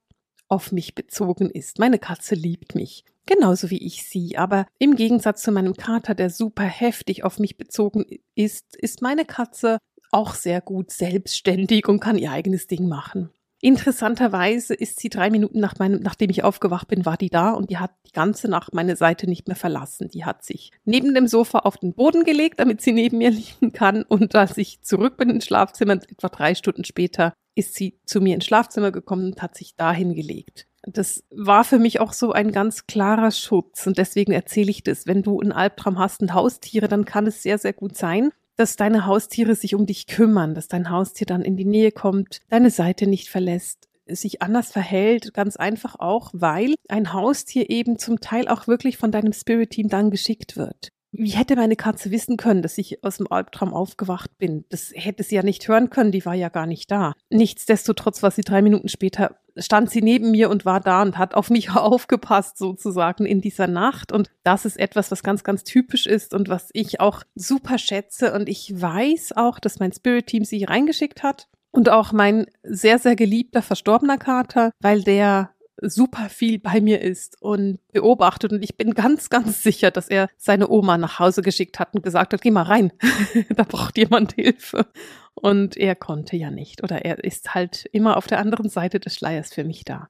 auf 0.47 0.71
mich 0.71 0.95
bezogen 0.95 1.51
ist. 1.51 1.81
Meine 1.81 1.99
Katze 1.99 2.37
liebt 2.37 2.77
mich, 2.77 3.05
genauso 3.27 3.71
wie 3.71 3.85
ich 3.85 4.05
sie, 4.05 4.39
aber 4.39 4.67
im 4.79 4.95
Gegensatz 4.95 5.43
zu 5.43 5.51
meinem 5.51 5.75
Kater, 5.75 6.15
der 6.15 6.31
super 6.31 6.63
heftig 6.63 7.25
auf 7.25 7.41
mich 7.41 7.57
bezogen 7.57 8.07
ist, 8.37 8.77
ist 8.77 9.03
meine 9.03 9.25
Katze 9.25 9.79
auch 10.13 10.35
sehr 10.35 10.61
gut 10.61 10.93
selbstständig 10.93 11.89
und 11.89 11.99
kann 11.99 12.19
ihr 12.19 12.31
eigenes 12.31 12.69
Ding 12.69 12.87
machen. 12.87 13.31
Interessanterweise 13.65 14.75
ist 14.75 15.01
sie 15.01 15.09
drei 15.09 15.31
Minuten 15.31 15.59
nach 15.59 15.79
meinem, 15.79 16.01
nachdem 16.01 16.29
ich 16.29 16.45
aufgewacht 16.45 16.87
bin, 16.87 17.07
war 17.07 17.17
die 17.17 17.31
da 17.31 17.53
und 17.53 17.71
die 17.71 17.79
hat 17.79 17.93
die 18.07 18.13
ganze 18.13 18.47
Nacht 18.47 18.75
meine 18.75 18.95
Seite 18.95 19.27
nicht 19.27 19.49
mehr 19.49 19.57
verlassen. 19.57 20.09
Die 20.09 20.27
hat 20.27 20.45
sich 20.45 20.71
neben 20.85 21.15
dem 21.15 21.27
Sofa 21.27 21.61
auf 21.61 21.79
den 21.79 21.95
Boden 21.95 22.25
gelegt, 22.25 22.61
damit 22.61 22.83
sie 22.83 22.93
neben 22.93 23.17
mir 23.17 23.31
liegen 23.31 23.73
kann. 23.73 24.03
Und 24.03 24.35
als 24.35 24.59
ich 24.59 24.83
zurück 24.83 25.17
bin 25.17 25.31
ins 25.31 25.47
Schlafzimmer, 25.47 25.95
etwa 25.95 26.29
drei 26.29 26.55
Stunden 26.55 26.85
später, 26.85 27.33
ist 27.55 27.75
sie 27.75 27.99
zu 28.05 28.21
mir 28.21 28.35
ins 28.35 28.45
Schlafzimmer 28.45 28.93
gekommen 28.93 29.33
und 29.33 29.41
hat 29.41 29.57
sich 29.57 29.77
dahin 29.77 30.13
gelegt. 30.13 30.67
Das 30.83 31.25
war 31.31 31.65
für 31.65 31.79
mich 31.79 32.01
auch 32.01 32.13
so 32.13 32.33
ein 32.33 32.53
ganz 32.53 32.87
klarer 32.87 33.31
Schutz 33.31 33.87
und 33.87 33.97
deswegen 33.97 34.33
erzähle 34.33 34.73
ich 34.73 34.83
das. 34.83 35.07
Wenn 35.07 35.23
du 35.23 35.41
einen 35.41 35.53
Albtraum 35.53 35.99
hast 35.99 36.21
und 36.21 36.35
Haustiere, 36.35 36.89
dann 36.89 37.07
kann 37.07 37.27
es 37.27 37.43
sehr, 37.43 37.57
sehr 37.57 37.73
gut 37.73 37.97
sein, 37.97 38.31
dass 38.57 38.77
deine 38.77 39.07
Haustiere 39.07 39.55
sich 39.55 39.75
um 39.75 39.87
dich 39.87 40.07
kümmern, 40.07 40.55
dass 40.55 40.69
dein 40.69 40.91
Haustier 40.91 41.27
dann 41.27 41.43
in 41.43 41.57
die 41.57 41.65
Nähe 41.65 41.93
kommt, 41.93 42.41
deine 42.49 42.71
Seite 42.71 43.07
nicht 43.07 43.29
verlässt, 43.29 43.89
sich 44.07 44.43
anders 44.43 44.73
verhält, 44.73 45.35
ganz 45.35 45.57
einfach 45.57 45.97
auch, 45.99 46.31
weil 46.33 46.75
ein 46.89 47.13
Haustier 47.13 47.71
eben 47.71 47.99
zum 47.99 48.21
Teil 48.21 48.49
auch 48.49 48.67
wirklich 48.67 48.97
von 48.97 49.11
deinem 49.11 49.33
Spirit-Team 49.33 49.89
dann 49.89 50.11
geschickt 50.11 50.57
wird. 50.57 50.91
Wie 51.17 51.31
hätte 51.31 51.55
meine 51.55 51.77
Katze 51.77 52.11
wissen 52.11 52.37
können, 52.37 52.63
dass 52.63 52.77
ich 52.77 53.05
aus 53.05 53.19
dem 53.19 53.31
Albtraum 53.31 53.73
aufgewacht 53.73 54.37
bin? 54.37 54.65
Das 54.71 54.91
hätte 54.93 55.23
sie 55.23 55.37
ja 55.37 55.45
nicht 55.45 55.69
hören 55.69 55.89
können, 55.89 56.11
die 56.11 56.27
war 56.27 56.35
ja 56.35 56.49
gar 56.49 56.67
nicht 56.67 56.91
da. 56.91 57.15
Nichtsdestotrotz 57.31 58.23
war 58.23 58.33
sie 58.33 58.43
drei 58.43 58.63
Minuten 58.63 58.89
später 58.89 59.37
stand 59.57 59.91
sie 59.91 60.03
neben 60.03 60.33
mir 60.33 60.51
und 60.51 60.65
war 60.65 60.81
da 60.81 61.03
und 61.03 61.17
hat 61.19 61.35
auf 61.35 61.51
mich 61.51 61.71
aufgepasst 61.77 62.59
sozusagen 62.59 63.27
in 63.27 63.41
dieser 63.41 63.67
Nacht. 63.67 64.11
Und 64.11 64.31
das 64.43 64.65
ist 64.65 64.79
etwas, 64.79 65.11
was 65.11 65.23
ganz, 65.23 65.45
ganz 65.45 65.65
typisch 65.65 66.07
ist 66.07 66.35
und 66.35 66.49
was 66.49 66.71
ich 66.73 67.01
auch 67.01 67.23
super 67.35 67.79
schätze. 67.79 68.33
Und 68.33 68.49
ich 68.49 68.81
weiß 68.81 69.37
auch, 69.37 69.59
dass 69.59 69.79
mein 69.79 69.93
Spirit-Team 69.93 70.45
sie 70.45 70.65
reingeschickt 70.65 71.23
hat. 71.23 71.49
Und 71.71 71.89
auch 71.89 72.13
mein 72.13 72.47
sehr, 72.63 73.01
sehr 73.01 73.17
geliebter 73.17 73.61
verstorbener 73.61 74.17
Kater, 74.17 74.71
weil 74.81 75.03
der 75.03 75.51
super 75.89 76.29
viel 76.29 76.59
bei 76.59 76.81
mir 76.81 77.01
ist 77.01 77.41
und 77.41 77.79
beobachtet. 77.93 78.53
Und 78.53 78.63
ich 78.63 78.77
bin 78.77 78.95
ganz, 78.95 79.31
ganz 79.31 79.63
sicher, 79.63 79.91
dass 79.91 80.09
er 80.09 80.29
seine 80.37 80.69
Oma 80.69 80.99
nach 80.99 81.19
Hause 81.19 81.43
geschickt 81.43 81.79
hat 81.79 81.95
und 81.95 82.03
gesagt 82.03 82.33
hat, 82.33 82.43
geh 82.43 82.51
mal 82.51 82.63
rein, 82.63 82.93
da 83.57 83.65
braucht 83.65 83.99
jemand 83.99 84.35
Hilfe. 84.35 84.87
Und 85.35 85.77
er 85.77 85.95
konnte 85.95 86.37
ja 86.37 86.51
nicht 86.51 86.83
oder 86.83 87.05
er 87.05 87.23
ist 87.23 87.55
halt 87.55 87.87
immer 87.93 88.17
auf 88.17 88.27
der 88.27 88.39
anderen 88.39 88.69
Seite 88.69 89.01
des 89.01 89.15
Schleiers 89.15 89.53
für 89.53 89.65
mich 89.65 89.85
da. 89.85 90.09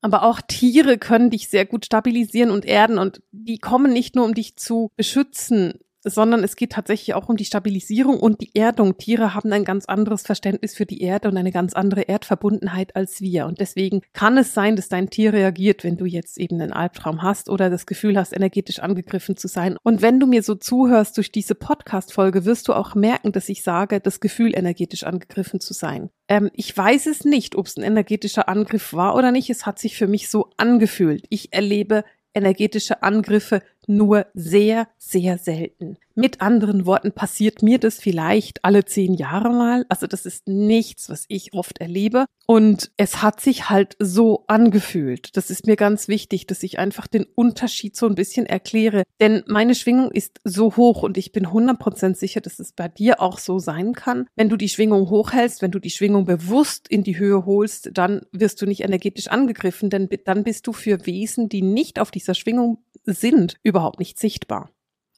Aber 0.00 0.22
auch 0.22 0.40
Tiere 0.40 0.98
können 0.98 1.30
dich 1.30 1.48
sehr 1.48 1.66
gut 1.66 1.86
stabilisieren 1.86 2.50
und 2.50 2.64
erden 2.64 2.98
und 2.98 3.22
die 3.32 3.58
kommen 3.58 3.92
nicht 3.92 4.14
nur, 4.14 4.24
um 4.24 4.34
dich 4.34 4.56
zu 4.56 4.90
beschützen, 4.96 5.80
sondern 6.06 6.44
es 6.44 6.56
geht 6.56 6.72
tatsächlich 6.72 7.14
auch 7.14 7.28
um 7.28 7.36
die 7.36 7.44
Stabilisierung 7.44 8.20
und 8.20 8.40
die 8.40 8.54
Erdung. 8.54 8.96
Tiere 8.96 9.34
haben 9.34 9.52
ein 9.52 9.64
ganz 9.64 9.86
anderes 9.86 10.22
Verständnis 10.22 10.74
für 10.74 10.86
die 10.86 11.02
Erde 11.02 11.28
und 11.28 11.36
eine 11.36 11.50
ganz 11.50 11.74
andere 11.74 12.02
Erdverbundenheit 12.02 12.94
als 12.94 13.20
wir. 13.20 13.46
Und 13.46 13.60
deswegen 13.60 14.02
kann 14.12 14.38
es 14.38 14.54
sein, 14.54 14.76
dass 14.76 14.88
dein 14.88 15.10
Tier 15.10 15.32
reagiert, 15.32 15.82
wenn 15.82 15.96
du 15.96 16.04
jetzt 16.04 16.38
eben 16.38 16.60
einen 16.60 16.72
Albtraum 16.72 17.22
hast 17.22 17.50
oder 17.50 17.70
das 17.70 17.86
Gefühl 17.86 18.16
hast, 18.16 18.32
energetisch 18.32 18.78
angegriffen 18.78 19.36
zu 19.36 19.48
sein. 19.48 19.76
Und 19.82 20.00
wenn 20.00 20.20
du 20.20 20.26
mir 20.26 20.42
so 20.42 20.54
zuhörst 20.54 21.16
durch 21.16 21.32
diese 21.32 21.56
Podcast-Folge, 21.56 22.44
wirst 22.44 22.68
du 22.68 22.72
auch 22.72 22.94
merken, 22.94 23.32
dass 23.32 23.48
ich 23.48 23.62
sage, 23.62 24.00
das 24.00 24.20
Gefühl, 24.20 24.56
energetisch 24.56 25.02
angegriffen 25.04 25.60
zu 25.60 25.74
sein. 25.74 26.10
Ähm, 26.28 26.50
ich 26.54 26.76
weiß 26.76 27.06
es 27.06 27.24
nicht, 27.24 27.56
ob 27.56 27.66
es 27.66 27.76
ein 27.76 27.82
energetischer 27.82 28.48
Angriff 28.48 28.92
war 28.92 29.16
oder 29.16 29.32
nicht. 29.32 29.50
Es 29.50 29.66
hat 29.66 29.78
sich 29.78 29.96
für 29.96 30.06
mich 30.06 30.30
so 30.30 30.50
angefühlt. 30.56 31.24
Ich 31.30 31.52
erlebe 31.52 32.04
energetische 32.36 33.02
Angriffe 33.02 33.62
nur 33.88 34.26
sehr, 34.34 34.88
sehr 34.98 35.38
selten. 35.38 35.96
Mit 36.18 36.40
anderen 36.40 36.86
Worten 36.86 37.12
passiert 37.12 37.62
mir 37.62 37.78
das 37.78 37.98
vielleicht 37.98 38.64
alle 38.64 38.86
zehn 38.86 39.12
Jahre 39.12 39.50
mal. 39.50 39.84
Also 39.90 40.06
das 40.06 40.24
ist 40.24 40.48
nichts, 40.48 41.10
was 41.10 41.26
ich 41.28 41.52
oft 41.52 41.78
erlebe. 41.78 42.24
Und 42.46 42.90
es 42.96 43.22
hat 43.22 43.40
sich 43.40 43.68
halt 43.68 43.96
so 43.98 44.44
angefühlt. 44.46 45.36
Das 45.36 45.50
ist 45.50 45.66
mir 45.66 45.76
ganz 45.76 46.08
wichtig, 46.08 46.46
dass 46.46 46.62
ich 46.62 46.78
einfach 46.78 47.06
den 47.06 47.26
Unterschied 47.34 47.96
so 47.96 48.06
ein 48.06 48.14
bisschen 48.14 48.46
erkläre. 48.46 49.02
Denn 49.20 49.42
meine 49.46 49.74
Schwingung 49.74 50.10
ist 50.10 50.40
so 50.42 50.76
hoch 50.76 51.02
und 51.02 51.18
ich 51.18 51.32
bin 51.32 51.48
100% 51.48 52.14
sicher, 52.14 52.40
dass 52.40 52.60
es 52.60 52.72
bei 52.72 52.88
dir 52.88 53.20
auch 53.20 53.38
so 53.38 53.58
sein 53.58 53.92
kann. 53.92 54.26
Wenn 54.36 54.48
du 54.48 54.56
die 54.56 54.70
Schwingung 54.70 55.10
hochhältst, 55.10 55.60
wenn 55.60 55.70
du 55.70 55.80
die 55.80 55.90
Schwingung 55.90 56.24
bewusst 56.24 56.88
in 56.88 57.02
die 57.02 57.18
Höhe 57.18 57.44
holst, 57.44 57.90
dann 57.92 58.22
wirst 58.32 58.62
du 58.62 58.66
nicht 58.66 58.82
energetisch 58.82 59.28
angegriffen, 59.28 59.90
denn 59.90 60.08
dann 60.24 60.44
bist 60.44 60.66
du 60.66 60.72
für 60.72 61.04
Wesen, 61.04 61.50
die 61.50 61.60
nicht 61.60 61.98
auf 61.98 62.10
dieser 62.10 62.34
Schwingung 62.34 62.78
sind, 63.12 63.56
überhaupt 63.62 63.98
nicht 63.98 64.18
sichtbar. 64.18 64.70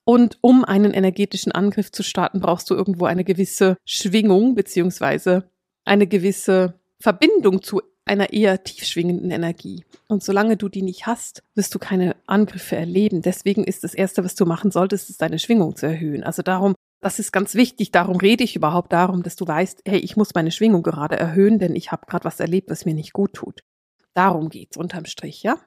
Und 0.05 0.39
um 0.41 0.65
einen 0.65 0.95
energetischen 0.95 1.53
Angriff 1.53 1.93
zu 1.93 2.03
starten, 2.03 2.41
brauchst 2.41 2.71
du 2.71 2.75
irgendwo 2.75 3.05
eine 3.05 3.25
gewisse 3.25 3.77
Schwingung 3.85 4.55
beziehungsweise 4.55 5.51
eine 5.85 6.07
gewisse 6.07 6.81
Verbindung 7.01 7.63
zu 7.63 7.83
einer 8.09 8.33
eher 8.33 8.65
tiefschwingenden 8.65 9.31
Energie. 9.31 9.85
Und 10.09 10.23
solange 10.23 10.57
du 10.57 10.69
die 10.69 10.83
nicht 10.83 11.07
hast, 11.07 11.43
wirst 11.55 11.75
du 11.75 11.79
keine 11.79 12.17
Angriffe 12.27 12.77
erleben. 12.77 13.23
Deswegen 13.23 13.65
ist 13.65 13.85
das 13.85 13.95
Erste, 13.95 14.25
was 14.25 14.35
du 14.35 14.47
machen 14.47 14.71
solltest, 14.71 15.11
ist 15.11 15.21
deine 15.23 15.39
Schwingung 15.39 15.77
zu 15.77 15.87
erhöhen. 15.87 16.25
Also 16.25 16.43
darum, 16.43 16.75
das 17.01 17.19
ist 17.19 17.33
ganz 17.33 17.55
wichtig. 17.55 17.91
Darum 17.91 18.17
rede 18.17 18.45
ich 18.45 18.57
überhaupt 18.57 18.93
darum, 18.93 19.23
dass 19.23 19.37
du 19.37 19.47
weißt, 19.47 19.83
hey, 19.87 19.99
ich 19.99 20.17
muss 20.17 20.35
meine 20.35 20.51
Schwingung 20.51 20.83
gerade 20.83 21.17
erhöhen, 21.17 21.59
denn 21.59 21.77
ich 21.77 21.93
habe 21.93 22.07
gerade 22.07 22.25
was 22.25 22.41
erlebt, 22.41 22.71
was 22.71 22.87
mir 22.87 22.95
nicht 22.95 23.13
gut 23.13 23.35
tut. 23.35 23.61
Darum 24.15 24.49
geht's 24.49 24.77
unterm 24.77 25.05
Strich, 25.05 25.43
ja? 25.43 25.59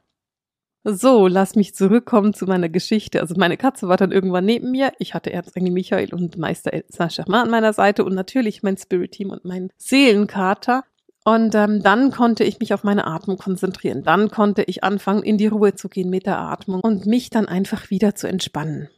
So, 0.84 1.28
lass 1.28 1.56
mich 1.56 1.76
zurückkommen 1.76 2.34
zu 2.34 2.46
meiner 2.46 2.68
Geschichte. 2.68 3.22
Also 3.22 3.36
meine 3.38 3.56
Katze 3.56 3.88
war 3.88 3.98
dann 3.98 4.12
irgendwann 4.12 4.46
neben 4.46 4.72
mir. 4.72 4.92
Ich 4.98 5.14
hatte 5.14 5.32
Erzengel 5.32 5.72
Michael 5.72 6.12
und 6.14 6.38
Meister 6.38 6.72
Saint-Germain 6.88 7.44
an 7.44 7.52
meiner 7.52 7.74
Seite 7.74 8.04
und 8.04 8.16
natürlich 8.16 8.64
mein 8.64 8.78
Spirit-Team 8.78 9.30
und 9.30 9.46
mein 9.46 9.70
Seelenkater. 9.78 10.84
Und 11.24 11.54
ähm, 11.54 11.84
dann 11.84 12.10
konnte 12.10 12.44
ich 12.44 12.60
mich 12.60 12.74
auf 12.74 12.84
meine 12.84 13.06
Atmung 13.06 13.38
konzentrieren. 13.38 14.02
Dann 14.02 14.32
konnte 14.32 14.64
ich 14.64 14.84
anfangen, 14.84 15.22
in 15.22 15.38
die 15.38 15.48
Ruhe 15.48 15.76
zu 15.76 15.88
gehen 15.88 16.10
mit 16.10 16.26
der 16.26 16.40
Atmung 16.40 16.82
und 16.82 17.06
mich 17.06 17.30
dann 17.30 17.48
einfach 17.48 17.92
wieder 17.92 18.16
zu 18.16 18.28
entspannen. 18.28 18.90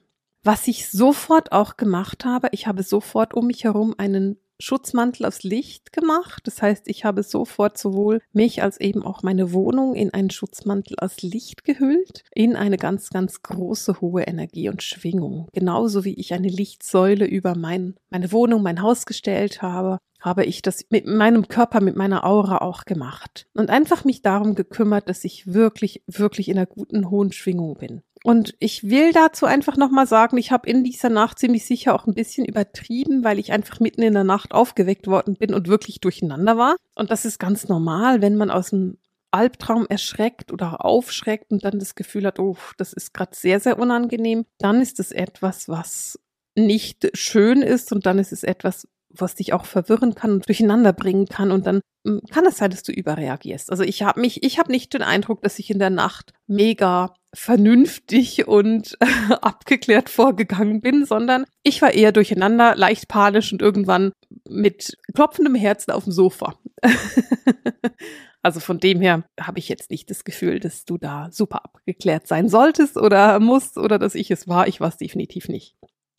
Was 0.42 0.68
ich 0.70 0.90
sofort 0.90 1.52
auch 1.52 1.76
gemacht 1.76 2.24
habe, 2.24 2.48
ich 2.52 2.66
habe 2.66 2.84
sofort 2.84 3.34
um 3.34 3.48
mich 3.48 3.66
herum 3.66 3.94
einen 3.98 4.38
Schutzmantel 4.60 5.26
aus 5.26 5.44
Licht 5.44 5.94
gemacht. 5.94 6.44
Das 6.46 6.62
heißt, 6.62 6.88
ich 6.88 7.06
habe 7.06 7.24
sofort 7.24 7.78
sowohl 7.78 8.22
mich 8.32 8.64
als 8.64 8.80
eben 8.80 9.04
auch 9.04 9.24
meine 9.24 9.54
Wohnung 9.54 9.96
in 9.96 10.14
einen 10.14 10.30
Schutzmantel 10.30 10.98
aus 11.00 11.22
Licht 11.22 11.64
gehüllt, 11.64 12.24
in 12.34 12.56
eine 12.56 12.78
ganz, 12.78 13.10
ganz 13.10 13.42
große 13.42 14.02
hohe 14.02 14.24
Energie 14.24 14.70
und 14.70 14.84
Schwingung. 14.84 15.48
Genauso 15.54 16.04
wie 16.06 16.14
ich 16.14 16.34
eine 16.34 16.50
Lichtsäule 16.50 17.26
über 17.26 17.56
mein, 17.56 17.96
meine 18.10 18.32
Wohnung, 18.32 18.62
mein 18.64 18.82
Haus 18.82 19.06
gestellt 19.06 19.62
habe, 19.62 20.00
habe 20.24 20.46
ich 20.46 20.62
das 20.62 20.86
mit 20.90 21.06
meinem 21.06 21.50
Körper, 21.50 21.82
mit 21.82 21.98
meiner 21.98 22.24
Aura 22.24 22.60
auch 22.60 22.86
gemacht. 22.86 23.46
Und 23.54 23.70
einfach 23.70 24.06
mich 24.06 24.22
darum 24.22 24.56
gekümmert, 24.56 25.10
dass 25.10 25.26
ich 25.26 25.54
wirklich, 25.54 26.02
wirklich 26.08 26.48
in 26.48 26.58
einer 26.58 26.66
guten, 26.66 27.10
hohen 27.10 27.34
Schwingung 27.34 27.76
bin. 27.76 28.02
Und 28.24 28.56
ich 28.60 28.90
will 28.90 29.12
dazu 29.12 29.46
einfach 29.46 29.76
nochmal 29.76 30.08
sagen, 30.08 30.38
ich 30.38 30.52
habe 30.52 30.70
in 30.70 30.84
dieser 30.84 31.10
Nacht 31.10 31.40
ziemlich 31.40 31.66
sicher 31.66 31.94
auch 31.94 32.08
ein 32.08 32.14
bisschen 32.14 32.46
übertrieben, 32.46 33.24
weil 33.26 33.38
ich 33.38 33.52
einfach 33.52 33.82
mitten 33.82 34.02
in 34.02 34.14
der 34.14 34.24
Nacht 34.24 34.54
aufgeweckt 34.54 35.08
worden 35.08 35.36
bin 35.36 35.54
und 35.54 35.68
wirklich 35.68 36.00
durcheinander 36.00 36.58
war. 36.58 36.78
Und 36.96 37.12
das 37.12 37.26
ist 37.26 37.38
ganz 37.38 37.68
normal, 37.68 38.22
wenn 38.22 38.38
man 38.38 38.50
aus 38.50 38.70
dem 38.70 38.98
Albtraum 39.32 39.88
erschreckt 39.88 40.54
oder 40.54 40.86
aufschreckt 40.86 41.52
und 41.52 41.66
dann 41.66 41.80
das 41.80 41.96
Gefühl 41.96 42.26
hat, 42.26 42.40
oh, 42.40 42.56
das 42.78 42.94
ist 42.94 43.14
gerade 43.14 43.36
sehr, 43.36 43.60
sehr 43.60 43.78
unangenehm, 43.78 44.46
dann 44.60 44.80
ist 44.80 45.00
es 45.00 45.12
etwas, 45.12 45.68
was 45.68 46.20
nicht 46.56 47.10
schön 47.18 47.62
ist 47.62 47.92
und 47.92 48.06
dann 48.06 48.20
ist 48.20 48.32
es 48.32 48.44
etwas, 48.44 48.88
was 49.10 49.36
dich 49.36 49.54
auch 49.54 49.66
verwirren 49.66 50.16
kann 50.16 50.34
und 50.34 50.48
durcheinander 50.48 50.94
bringen 50.94 51.28
kann 51.28 51.52
und 51.52 51.66
dann 51.66 51.82
hm, 52.06 52.22
kann 52.32 52.46
es 52.46 52.58
sein, 52.58 52.72
dass 52.72 52.84
du 52.84 52.92
überreagierst. 52.92 53.70
Also 53.72 53.84
ich 53.84 54.04
habe 54.04 54.22
mich, 54.22 54.44
ich 54.44 54.60
habe 54.60 54.72
nicht 54.72 54.94
den 54.94 55.02
Eindruck, 55.02 55.42
dass 55.42 55.60
ich 55.60 55.70
in 55.70 55.80
der 55.80 55.90
Nacht 55.90 56.34
mega 56.48 57.14
vernünftig 57.34 58.48
und 58.48 58.98
abgeklärt 59.42 60.10
vorgegangen 60.10 60.82
bin, 60.82 61.06
sondern 61.06 61.46
ich 61.64 61.82
war 61.82 61.94
eher 61.94 62.12
durcheinander, 62.12 62.76
leicht 62.76 63.08
panisch 63.08 63.52
und 63.52 63.62
irgendwann 63.62 64.12
mit 64.48 64.98
klopfendem 65.14 65.56
Herzen 65.56 65.92
auf 65.92 66.04
dem 66.04 66.14
Sofa. 66.14 66.56
also 68.42 68.60
von 68.60 68.80
dem 68.80 69.02
her 69.02 69.24
habe 69.40 69.60
ich 69.60 69.70
jetzt 69.70 69.90
nicht 69.90 70.10
das 70.10 70.24
Gefühl, 70.24 70.60
dass 70.60 70.86
du 70.86 70.98
da 70.98 71.30
super 71.32 71.66
abgeklärt 71.66 72.28
sein 72.28 72.50
solltest 72.50 72.98
oder 72.98 73.40
musst 73.40 73.78
oder 73.78 73.98
dass 73.98 74.16
ich 74.16 74.30
es 74.30 74.48
war. 74.48 74.68
Ich 74.68 74.80
war 74.80 74.90
es 74.90 74.98
definitiv 74.98 75.50
nicht. 75.50 75.76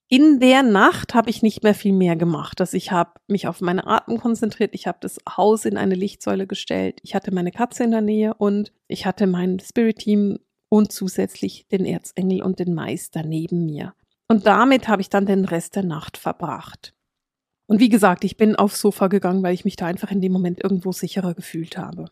In 0.09 0.39
der 0.39 0.63
Nacht 0.63 1.15
habe 1.15 1.31
ich 1.31 1.43
nicht 1.43 1.63
mehr 1.63 1.75
viel 1.75 1.93
mehr 1.93 2.15
gemacht. 2.15 2.61
Also 2.61 2.77
ich 2.77 2.93
habe 2.93 3.13
mich 3.27 3.49
auf 3.49 3.61
meine 3.61 3.87
Atmung 3.87 4.19
konzentriert, 4.19 4.75
ich 4.75 4.87
habe 4.87 4.99
das 5.01 5.19
Haus 5.29 5.65
in 5.65 5.79
eine 5.79 5.95
Lichtsäule 5.95 6.47
gestellt, 6.47 7.01
ich 7.03 7.15
hatte 7.15 7.33
meine 7.33 7.53
Katze 7.53 7.85
in 7.85 7.91
der 7.91 8.03
Nähe 8.03 8.35
und 8.35 8.73
ich 8.87 9.07
hatte 9.07 9.27
mein 9.27 9.59
Spirit-Team 9.61 10.39
und 10.69 10.93
zusätzlich 10.93 11.67
den 11.69 11.85
Erzengel 11.85 12.43
und 12.43 12.59
den 12.59 12.75
Meister 12.75 13.23
neben 13.23 13.65
mir. 13.65 13.95
Und 14.29 14.47
damit 14.47 14.89
habe 14.89 15.03
ich 15.03 15.11
dann 15.11 15.27
den 15.27 15.45
Rest 15.45 15.77
der 15.77 15.85
Nacht 15.85 16.17
verbracht. 16.17 16.95
Und 17.67 17.81
wie 17.81 17.89
gesagt, 17.89 18.25
ich 18.25 18.37
bin 18.37 18.57
aufs 18.57 18.81
Sofa 18.81 19.09
gegangen, 19.09 19.43
weil 19.43 19.55
ich 19.55 19.65
mich 19.65 19.77
da 19.77 19.87
einfach 19.87 20.11
in 20.11 20.21
dem 20.21 20.33
Moment 20.33 20.63
irgendwo 20.63 20.93
sicherer 20.93 21.35
gefühlt 21.35 21.79
habe. 21.79 22.07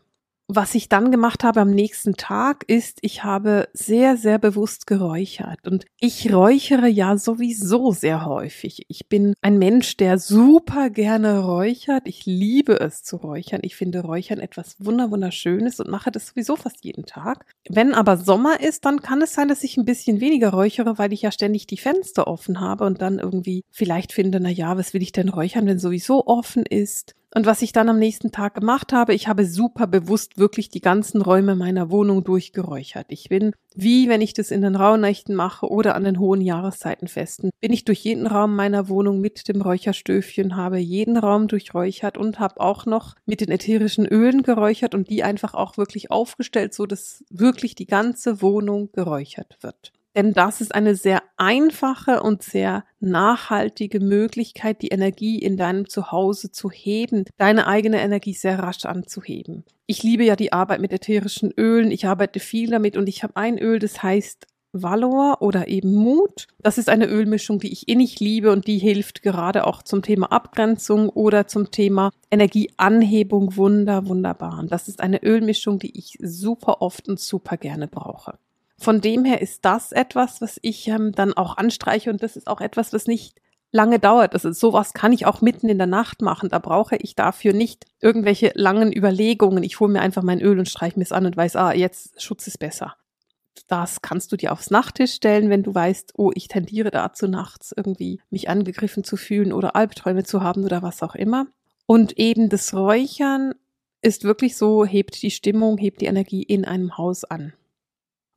Was 0.49 0.75
ich 0.75 0.89
dann 0.89 1.09
gemacht 1.09 1.45
habe 1.45 1.61
am 1.61 1.71
nächsten 1.71 2.15
Tag 2.15 2.65
ist, 2.67 2.99
ich 3.01 3.23
habe 3.23 3.69
sehr, 3.71 4.17
sehr 4.17 4.39
bewusst 4.39 4.87
geräuchert. 4.87 5.65
Und 5.65 5.85
ich 6.01 6.33
räuchere 6.33 6.87
ja 6.87 7.17
sowieso 7.17 7.91
sehr 7.91 8.25
häufig. 8.25 8.83
Ich 8.89 9.07
bin 9.07 9.35
ein 9.41 9.57
Mensch, 9.57 9.95
der 9.95 10.19
super 10.19 10.89
gerne 10.89 11.39
räuchert. 11.39 12.03
Ich 12.05 12.25
liebe 12.25 12.77
es 12.81 13.03
zu 13.03 13.15
räuchern. 13.15 13.61
Ich 13.63 13.77
finde 13.77 14.01
Räuchern 14.01 14.39
etwas 14.39 14.75
wunderschönes 14.79 15.79
und 15.79 15.89
mache 15.89 16.11
das 16.11 16.27
sowieso 16.27 16.57
fast 16.57 16.83
jeden 16.83 17.05
Tag. 17.05 17.45
Wenn 17.69 17.93
aber 17.93 18.17
Sommer 18.17 18.59
ist, 18.59 18.83
dann 18.83 19.01
kann 19.01 19.21
es 19.21 19.33
sein, 19.33 19.47
dass 19.47 19.63
ich 19.63 19.77
ein 19.77 19.85
bisschen 19.85 20.19
weniger 20.19 20.49
räuchere, 20.49 20.97
weil 20.97 21.13
ich 21.13 21.21
ja 21.21 21.31
ständig 21.31 21.67
die 21.67 21.77
Fenster 21.77 22.27
offen 22.27 22.59
habe 22.59 22.83
und 22.83 23.01
dann 23.01 23.17
irgendwie 23.17 23.63
vielleicht 23.71 24.11
finde, 24.11 24.41
na 24.41 24.49
ja, 24.49 24.77
was 24.77 24.93
will 24.93 25.01
ich 25.01 25.13
denn 25.13 25.29
räuchern, 25.29 25.65
wenn 25.67 25.79
sowieso 25.79 26.27
offen 26.27 26.65
ist? 26.65 27.15
Und 27.35 27.47
was 27.47 27.63
ich 27.63 27.71
dann 27.71 27.89
am 27.89 27.97
nächsten 27.97 28.31
Tag 28.31 28.53
gemacht 28.53 28.93
habe, 28.93 29.15
ich 29.15 29.27
habe 29.27 29.45
super 29.45 29.87
bewusst 29.87 30.37
wirklich 30.37 30.69
die 30.69 30.81
ganzen 30.81 31.19
Räume 31.19 31.55
meiner 31.55 31.89
Wohnung 31.89 32.23
durchgeräuchert. 32.23 33.07
Ich 33.09 33.29
bin, 33.29 33.53
wie 33.73 34.07
wenn 34.07 34.21
ich 34.21 34.35
das 34.35 34.51
in 34.51 34.61
den 34.61 34.75
Rauhnächten 34.75 35.33
mache 35.33 35.67
oder 35.67 35.95
an 35.95 36.03
den 36.03 36.19
hohen 36.19 36.41
Jahreszeitenfesten, 36.41 37.49
bin 37.59 37.73
ich 37.73 37.85
durch 37.85 37.99
jeden 38.01 38.27
Raum 38.27 38.55
meiner 38.55 38.87
Wohnung 38.87 39.19
mit 39.19 39.47
dem 39.47 39.61
Räucherstöfchen, 39.61 40.55
habe 40.55 40.77
jeden 40.77 41.17
Raum 41.17 41.47
durchräuchert 41.47 42.19
und 42.19 42.39
habe 42.39 42.59
auch 42.59 42.85
noch 42.85 43.15
mit 43.25 43.41
den 43.41 43.49
ätherischen 43.49 44.05
Ölen 44.05 44.43
geräuchert 44.43 44.93
und 44.93 45.09
die 45.09 45.23
einfach 45.23 45.55
auch 45.55 45.77
wirklich 45.77 46.11
aufgestellt, 46.11 46.75
so 46.75 46.85
dass 46.85 47.23
wirklich 47.31 47.73
die 47.73 47.87
ganze 47.87 48.43
Wohnung 48.43 48.91
geräuchert 48.91 49.57
wird. 49.61 49.91
Denn 50.15 50.33
das 50.33 50.61
ist 50.61 50.75
eine 50.75 50.95
sehr 50.95 51.23
einfache 51.37 52.21
und 52.21 52.43
sehr 52.43 52.83
nachhaltige 52.99 53.99
Möglichkeit, 53.99 54.81
die 54.81 54.89
Energie 54.89 55.39
in 55.39 55.57
deinem 55.57 55.89
Zuhause 55.89 56.51
zu 56.51 56.69
heben, 56.69 57.25
deine 57.37 57.67
eigene 57.67 58.01
Energie 58.01 58.33
sehr 58.33 58.59
rasch 58.59 58.85
anzuheben. 58.85 59.63
Ich 59.87 60.03
liebe 60.03 60.23
ja 60.23 60.35
die 60.35 60.53
Arbeit 60.53 60.81
mit 60.81 60.93
ätherischen 60.93 61.51
Ölen. 61.57 61.91
Ich 61.91 62.05
arbeite 62.05 62.39
viel 62.39 62.69
damit 62.69 62.95
und 62.95 63.09
ich 63.09 63.23
habe 63.23 63.35
ein 63.35 63.57
Öl, 63.57 63.79
das 63.79 64.01
heißt 64.03 64.47
Valor 64.73 65.41
oder 65.41 65.67
eben 65.67 65.93
Mut. 65.93 66.47
Das 66.59 66.77
ist 66.77 66.89
eine 66.89 67.05
Ölmischung, 67.05 67.59
die 67.59 67.71
ich 67.71 67.87
innig 67.87 68.19
liebe 68.19 68.51
und 68.51 68.65
die 68.65 68.79
hilft 68.79 69.21
gerade 69.21 69.67
auch 69.67 69.83
zum 69.83 70.01
Thema 70.01 70.31
Abgrenzung 70.31 71.09
oder 71.09 71.47
zum 71.47 71.69
Thema 71.69 72.11
Energieanhebung 72.31 73.55
wunder, 73.55 74.07
wunderbar. 74.07 74.59
Und 74.59 74.71
das 74.71 74.87
ist 74.87 74.99
eine 74.99 75.23
Ölmischung, 75.23 75.77
die 75.79 75.97
ich 75.97 76.17
super 76.21 76.81
oft 76.81 77.07
und 77.07 77.19
super 77.19 77.57
gerne 77.57 77.87
brauche. 77.87 78.39
Von 78.83 78.99
dem 78.99 79.23
her 79.23 79.41
ist 79.41 79.63
das 79.63 79.93
etwas, 79.93 80.41
was 80.41 80.59
ich 80.61 80.89
ähm, 80.89 81.13
dann 81.13 81.31
auch 81.31 81.55
anstreiche 81.55 82.09
und 82.09 82.21
das 82.21 82.35
ist 82.35 82.47
auch 82.47 82.59
etwas, 82.59 82.91
was 82.91 83.07
nicht 83.07 83.39
lange 83.71 83.97
dauert. 83.97 84.33
Also 84.33 84.51
sowas 84.51 84.93
kann 84.93 85.13
ich 85.13 85.25
auch 85.25 85.39
mitten 85.39 85.69
in 85.69 85.77
der 85.77 85.87
Nacht 85.87 86.21
machen. 86.21 86.49
Da 86.49 86.59
brauche 86.59 86.97
ich 86.97 87.15
dafür 87.15 87.53
nicht 87.53 87.85
irgendwelche 88.01 88.51
langen 88.55 88.91
Überlegungen. 88.91 89.63
Ich 89.63 89.79
hole 89.79 89.89
mir 89.89 90.01
einfach 90.01 90.21
mein 90.21 90.41
Öl 90.41 90.59
und 90.59 90.67
streiche 90.67 90.99
mir 90.99 91.03
es 91.05 91.13
an 91.13 91.25
und 91.25 91.37
weiß, 91.37 91.55
ah, 91.55 91.71
jetzt 91.71 92.21
Schutz 92.21 92.45
ist 92.45 92.59
besser. 92.59 92.97
Das 93.69 94.01
kannst 94.01 94.33
du 94.33 94.35
dir 94.35 94.51
aufs 94.51 94.69
Nachttisch 94.69 95.13
stellen, 95.13 95.49
wenn 95.49 95.63
du 95.63 95.73
weißt, 95.73 96.15
oh, 96.17 96.31
ich 96.35 96.49
tendiere 96.49 96.91
dazu, 96.91 97.29
nachts 97.29 97.73
irgendwie 97.77 98.19
mich 98.29 98.49
angegriffen 98.49 99.05
zu 99.05 99.15
fühlen 99.15 99.53
oder 99.53 99.77
Albträume 99.77 100.25
zu 100.25 100.43
haben 100.43 100.65
oder 100.65 100.81
was 100.81 101.01
auch 101.03 101.15
immer. 101.15 101.47
Und 101.85 102.19
eben 102.19 102.49
das 102.49 102.73
Räuchern 102.73 103.53
ist 104.01 104.25
wirklich 104.25 104.57
so, 104.57 104.83
hebt 104.83 105.21
die 105.21 105.31
Stimmung, 105.31 105.77
hebt 105.77 106.01
die 106.01 106.07
Energie 106.07 106.43
in 106.43 106.65
einem 106.65 106.97
Haus 106.97 107.23
an. 107.23 107.53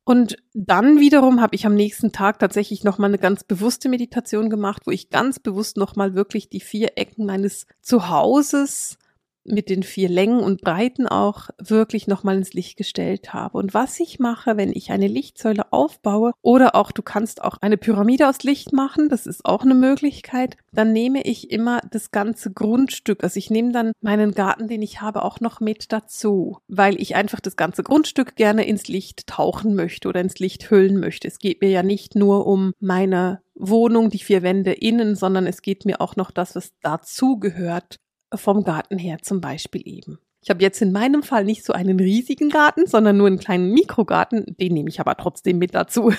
Und 0.09 0.37
dann 0.55 1.01
wiederum 1.01 1.41
habe 1.41 1.57
ich 1.57 1.67
am 1.67 1.75
nächsten 1.75 2.13
Tag 2.13 2.39
tatsächlich 2.39 2.85
nochmal 2.85 3.11
eine 3.11 3.19
ganz 3.19 3.43
bewusste 3.43 3.89
Meditation 3.89 4.51
gemacht, 4.51 4.83
wo 4.87 4.93
ich 4.93 5.11
ganz 5.11 5.41
bewusst 5.41 5.77
nochmal 5.77 6.15
wirklich 6.15 6.49
die 6.49 6.61
vier 6.61 6.93
Ecken 6.95 7.27
meines 7.27 7.67
Zuhauses 7.83 8.99
mit 9.49 9.69
den 9.69 9.83
vier 9.83 10.09
Längen 10.09 10.41
und 10.41 10.61
Breiten 10.61 11.07
auch 11.07 11.49
wirklich 11.59 12.07
nochmal 12.07 12.37
ins 12.37 12.53
Licht 12.53 12.77
gestellt 12.77 13.33
habe. 13.33 13.59
Und 13.59 13.75
was 13.75 14.01
ich 14.01 14.19
mache, 14.19 14.57
wenn 14.57 14.73
ich 14.73 14.91
eine 14.91 15.09
Lichtsäule 15.09 15.73
aufbaue 15.73 16.33
oder 16.43 16.75
auch 16.75 16.93
du 16.93 17.03
kannst 17.03 17.43
auch 17.43 17.59
eine 17.61 17.77
Pyramide 17.77 18.29
aus 18.29 18.43
Licht 18.43 18.73
machen, 18.73 19.09
das 19.09 19.27
ist 19.27 19.45
auch 19.45 19.63
eine 19.63 19.75
Möglichkeit, 19.75 20.57
dann 20.73 20.93
nehme 20.93 21.23
ich 21.23 21.51
immer 21.51 21.81
das 21.91 22.11
ganze 22.11 22.53
Grundstück. 22.53 23.25
Also 23.25 23.39
ich 23.39 23.51
nehme 23.51 23.73
dann 23.73 23.93
meinen 24.01 24.33
Garten, 24.33 24.69
den 24.69 24.83
ich 24.83 25.01
habe, 25.01 25.23
auch 25.23 25.41
noch 25.41 25.61
mit 25.61 25.93
dazu, 25.93 26.59
weil 26.69 27.01
ich 27.01 27.17
einfach 27.17 27.41
das 27.41 27.57
ganze 27.57 27.83
Grundstück 27.83 28.37
gerne 28.37 28.67
ins 28.67 28.89
Licht 28.89 29.27
tauchen 29.27 29.75
möchte 29.75 30.09
oder 30.09 30.21
ins 30.21 30.39
Licht 30.39 30.71
hüllen 30.71 30.99
möchte. 30.99 31.29
Es 31.29 31.39
geht 31.39 31.61
mir 31.61 31.71
ja 31.71 31.83
nicht 31.83 32.15
nur 32.15 32.47
um 32.47 32.73
meine 32.81 33.41
Wohnung, 33.55 34.11
die 34.11 34.19
vier 34.19 34.43
Wände 34.43 34.73
innen, 34.73 35.17
sondern 35.17 35.47
es 35.47 35.63
geht 35.63 35.85
mir 35.85 36.01
auch 36.01 36.17
noch 36.17 36.31
das, 36.31 36.55
was 36.55 36.73
dazu 36.83 37.39
gehört, 37.39 37.99
vom 38.35 38.65
Garten 38.65 38.99
her 38.99 39.19
zum 39.23 39.41
Beispiel 39.41 39.83
eben. 39.85 40.19
Ich 40.47 40.51
habe 40.51 40.63
jetzt 40.63 40.81
in 40.81 40.93
meinem 40.93 41.25
Fall 41.25 41.45
nicht 41.45 41.65
so 41.65 41.73
einen 41.73 41.99
riesigen 41.99 42.51
Garten, 42.51 42.87
sondern 42.87 43.17
nur 43.17 43.27
einen 43.27 43.41
kleinen 43.41 43.73
Mikrogarten. 43.73 44.45
Den 44.61 44.75
nehme 44.75 44.89
ich 44.89 45.01
aber 45.01 45.17
trotzdem 45.17 45.59
mit 45.59 45.75
dazu. 45.75 46.13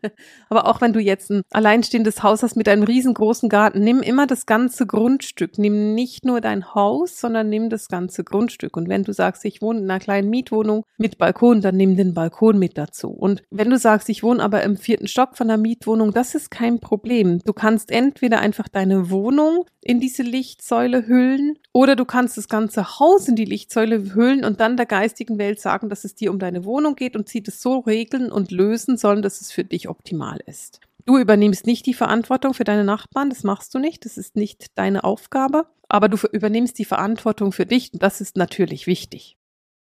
aber 0.48 0.66
auch 0.68 0.80
wenn 0.80 0.94
du 0.94 1.00
jetzt 1.00 1.30
ein 1.30 1.42
alleinstehendes 1.52 2.22
Haus 2.22 2.42
hast 2.42 2.56
mit 2.56 2.66
einem 2.66 2.84
riesengroßen 2.84 3.50
Garten, 3.50 3.84
nimm 3.84 4.00
immer 4.00 4.26
das 4.26 4.46
ganze 4.46 4.86
Grundstück. 4.86 5.58
Nimm 5.58 5.94
nicht 5.94 6.24
nur 6.24 6.40
dein 6.40 6.74
Haus, 6.74 7.20
sondern 7.20 7.50
nimm 7.50 7.68
das 7.68 7.88
ganze 7.88 8.24
Grundstück. 8.24 8.74
Und 8.74 8.88
wenn 8.88 9.02
du 9.02 9.12
sagst, 9.12 9.44
ich 9.44 9.60
wohne 9.60 9.80
in 9.80 9.90
einer 9.90 10.00
kleinen 10.00 10.30
Mietwohnung 10.30 10.84
mit 10.96 11.18
Balkon, 11.18 11.60
dann 11.60 11.76
nimm 11.76 11.94
den 11.94 12.14
Balkon 12.14 12.58
mit 12.58 12.78
dazu. 12.78 13.10
Und 13.10 13.42
wenn 13.50 13.68
du 13.68 13.76
sagst, 13.76 14.08
ich 14.08 14.22
wohne 14.22 14.42
aber 14.42 14.62
im 14.62 14.78
vierten 14.78 15.08
Stock 15.08 15.36
von 15.36 15.48
der 15.48 15.58
Mietwohnung, 15.58 16.12
das 16.12 16.34
ist 16.34 16.50
kein 16.50 16.80
Problem. 16.80 17.40
Du 17.44 17.52
kannst 17.52 17.90
entweder 17.90 18.40
einfach 18.40 18.68
deine 18.68 19.10
Wohnung 19.10 19.66
in 19.82 20.00
diese 20.00 20.22
Lichtsäule 20.22 21.06
hüllen 21.06 21.58
oder 21.74 21.96
du 21.96 22.06
kannst 22.06 22.38
das 22.38 22.48
ganze 22.48 22.98
Haus 22.98 23.28
in 23.28 23.36
die 23.36 23.44
Lichtsäule 23.44 23.73
hüllen 23.76 24.44
und 24.44 24.60
dann 24.60 24.76
der 24.76 24.86
geistigen 24.86 25.38
Welt 25.38 25.60
sagen, 25.60 25.88
dass 25.88 26.04
es 26.04 26.14
dir 26.14 26.30
um 26.30 26.38
deine 26.38 26.64
Wohnung 26.64 26.96
geht 26.96 27.16
und 27.16 27.28
sie 27.28 27.42
das 27.42 27.60
so 27.60 27.78
regeln 27.78 28.30
und 28.30 28.50
lösen 28.50 28.96
sollen, 28.96 29.22
dass 29.22 29.40
es 29.40 29.52
für 29.52 29.64
dich 29.64 29.88
optimal 29.88 30.38
ist. 30.46 30.80
Du 31.06 31.18
übernimmst 31.18 31.66
nicht 31.66 31.84
die 31.86 31.94
Verantwortung 31.94 32.54
für 32.54 32.64
deine 32.64 32.84
Nachbarn, 32.84 33.28
das 33.28 33.44
machst 33.44 33.74
du 33.74 33.78
nicht, 33.78 34.04
das 34.04 34.16
ist 34.16 34.36
nicht 34.36 34.78
deine 34.78 35.04
Aufgabe, 35.04 35.66
aber 35.88 36.08
du 36.08 36.16
übernimmst 36.32 36.78
die 36.78 36.86
Verantwortung 36.86 37.52
für 37.52 37.66
dich 37.66 37.92
und 37.92 38.02
das 38.02 38.20
ist 38.20 38.36
natürlich 38.36 38.86
wichtig. 38.86 39.36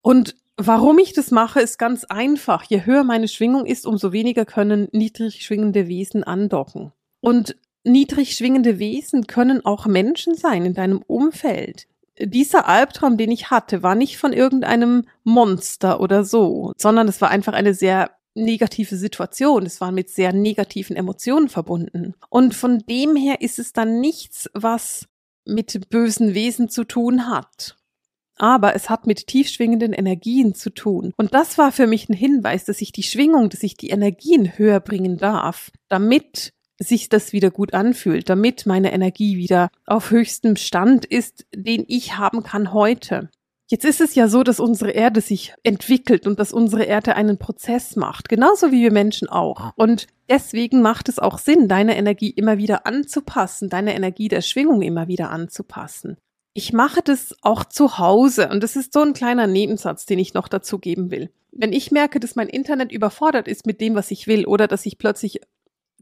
Und 0.01 0.37
warum 0.57 0.99
ich 0.99 1.13
das 1.13 1.31
mache, 1.31 1.61
ist 1.61 1.79
ganz 1.79 2.05
einfach. 2.05 2.63
Je 2.63 2.85
höher 2.85 3.03
meine 3.03 3.29
Schwingung 3.29 3.67
ist, 3.67 3.85
umso 3.85 4.13
weniger 4.13 4.45
können 4.45 4.89
niedrig 4.93 5.45
schwingende 5.45 5.89
Wesen 5.89 6.23
andocken. 6.23 6.93
Und 7.21 7.57
niedrig 7.85 8.35
schwingende 8.35 8.79
Wesen 8.79 9.27
können 9.27 9.65
auch 9.65 9.87
Menschen 9.87 10.37
sein 10.37 10.65
in 10.65 10.75
deinem 10.75 11.03
Umfeld. 11.03 11.89
Dieser 12.21 12.67
Albtraum, 12.69 13.17
den 13.17 13.31
ich 13.31 13.51
hatte, 13.51 13.83
war 13.83 13.95
nicht 13.95 14.19
von 14.19 14.33
irgendeinem 14.33 15.05
Monster 15.25 16.01
oder 16.01 16.25
so, 16.25 16.73
sondern 16.77 17.09
es 17.09 17.21
war 17.21 17.31
einfach 17.31 17.53
eine 17.53 17.75
sehr 17.75 18.11
negative 18.35 18.97
Situation. 18.97 19.67
Es 19.67 19.81
war 19.81 19.93
mit 19.93 20.11
sehr 20.11 20.33
negativen 20.33 20.97
Emotionen 20.97 21.49
verbunden. 21.49 22.15
Und 22.29 22.55
von 22.55 22.79
dem 22.89 23.17
her 23.17 23.41
ist 23.41 23.59
es 23.59 23.73
dann 23.73 24.01
nichts, 24.01 24.49
was 24.55 25.07
mit 25.45 25.91
bösen 25.91 26.35
Wesen 26.35 26.69
zu 26.69 26.85
tun 26.85 27.29
hat. 27.29 27.77
Aber 28.37 28.77
es 28.77 28.89
hat 28.89 29.07
mit 29.07 29.27
tiefschwingenden 29.27 29.93
Energien 29.93 30.55
zu 30.55 30.71
tun. 30.71 31.13
Und 31.17 31.35
das 31.35 31.59
war 31.59 31.73
für 31.73 31.89
mich 31.89 32.09
ein 32.09 32.15
Hinweis, 32.15 32.65
dass 32.65 32.81
ich 32.81 32.93
die 32.93 33.03
Schwingung, 33.03 33.49
dass 33.51 33.65
ich 33.65 33.77
die 33.77 33.91
Energien 33.91 34.57
höher 34.57 34.79
bringen 34.79 35.17
darf, 35.17 35.73
damit 35.89 36.53
sich 36.79 37.09
das 37.09 37.33
wieder 37.33 37.51
gut 37.51 37.75
anfühlt, 37.75 38.29
damit 38.29 38.67
meine 38.67 38.93
Energie 38.93 39.37
wieder 39.37 39.71
auf 39.87 40.11
höchstem 40.11 40.57
Stand 40.57 41.05
ist, 41.05 41.47
den 41.55 41.85
ich 41.89 42.17
haben 42.17 42.43
kann 42.43 42.73
heute. 42.73 43.31
Jetzt 43.71 43.85
ist 43.85 44.01
es 44.01 44.15
ja 44.15 44.29
so, 44.29 44.43
dass 44.43 44.61
unsere 44.61 44.93
Erde 44.93 45.21
sich 45.21 45.55
entwickelt 45.63 46.27
und 46.27 46.39
dass 46.39 46.55
unsere 46.55 46.85
Erde 46.85 47.17
einen 47.17 47.37
Prozess 47.37 47.97
macht, 47.97 48.31
genauso 48.31 48.73
wie 48.73 48.83
wir 48.83 48.93
Menschen 48.93 49.29
auch. 49.29 49.73
Und 49.77 50.07
deswegen 50.31 50.81
macht 50.81 51.11
es 51.11 51.19
auch 51.19 51.39
Sinn, 51.39 51.69
deine 51.69 51.99
Energie 51.99 52.31
immer 52.31 52.57
wieder 52.57 52.87
anzupassen, 52.87 53.69
deine 53.69 53.95
Energie 53.95 54.29
der 54.29 54.41
Schwingung 54.41 54.81
immer 54.81 55.07
wieder 55.07 55.31
anzupassen. 55.31 56.17
Ich 56.55 56.73
mache 56.73 57.03
das 57.03 57.37
auch 57.43 57.63
zu 57.63 57.99
Hause 57.99 58.49
und 58.49 58.63
das 58.63 58.75
ist 58.75 58.95
so 58.95 59.03
ein 59.03 59.13
kleiner 59.13 59.47
Nebensatz, 59.47 60.07
den 60.07 60.19
ich 60.19 60.33
noch 60.33 60.49
dazu 60.49 60.79
geben 60.79 61.11
will. 61.11 61.31
Wenn 61.53 61.75
ich 61.75 61.91
merke, 61.91 62.21
dass 62.21 62.37
mein 62.37 62.49
Internet 62.49 62.91
überfordert 62.91 63.49
ist 63.49 63.67
mit 63.67 63.83
dem, 63.83 63.95
was 63.95 64.11
ich 64.11 64.27
will 64.27 64.47
oder 64.47 64.67
dass 64.67 64.87
ich 64.87 64.97
plötzlich 64.97 65.41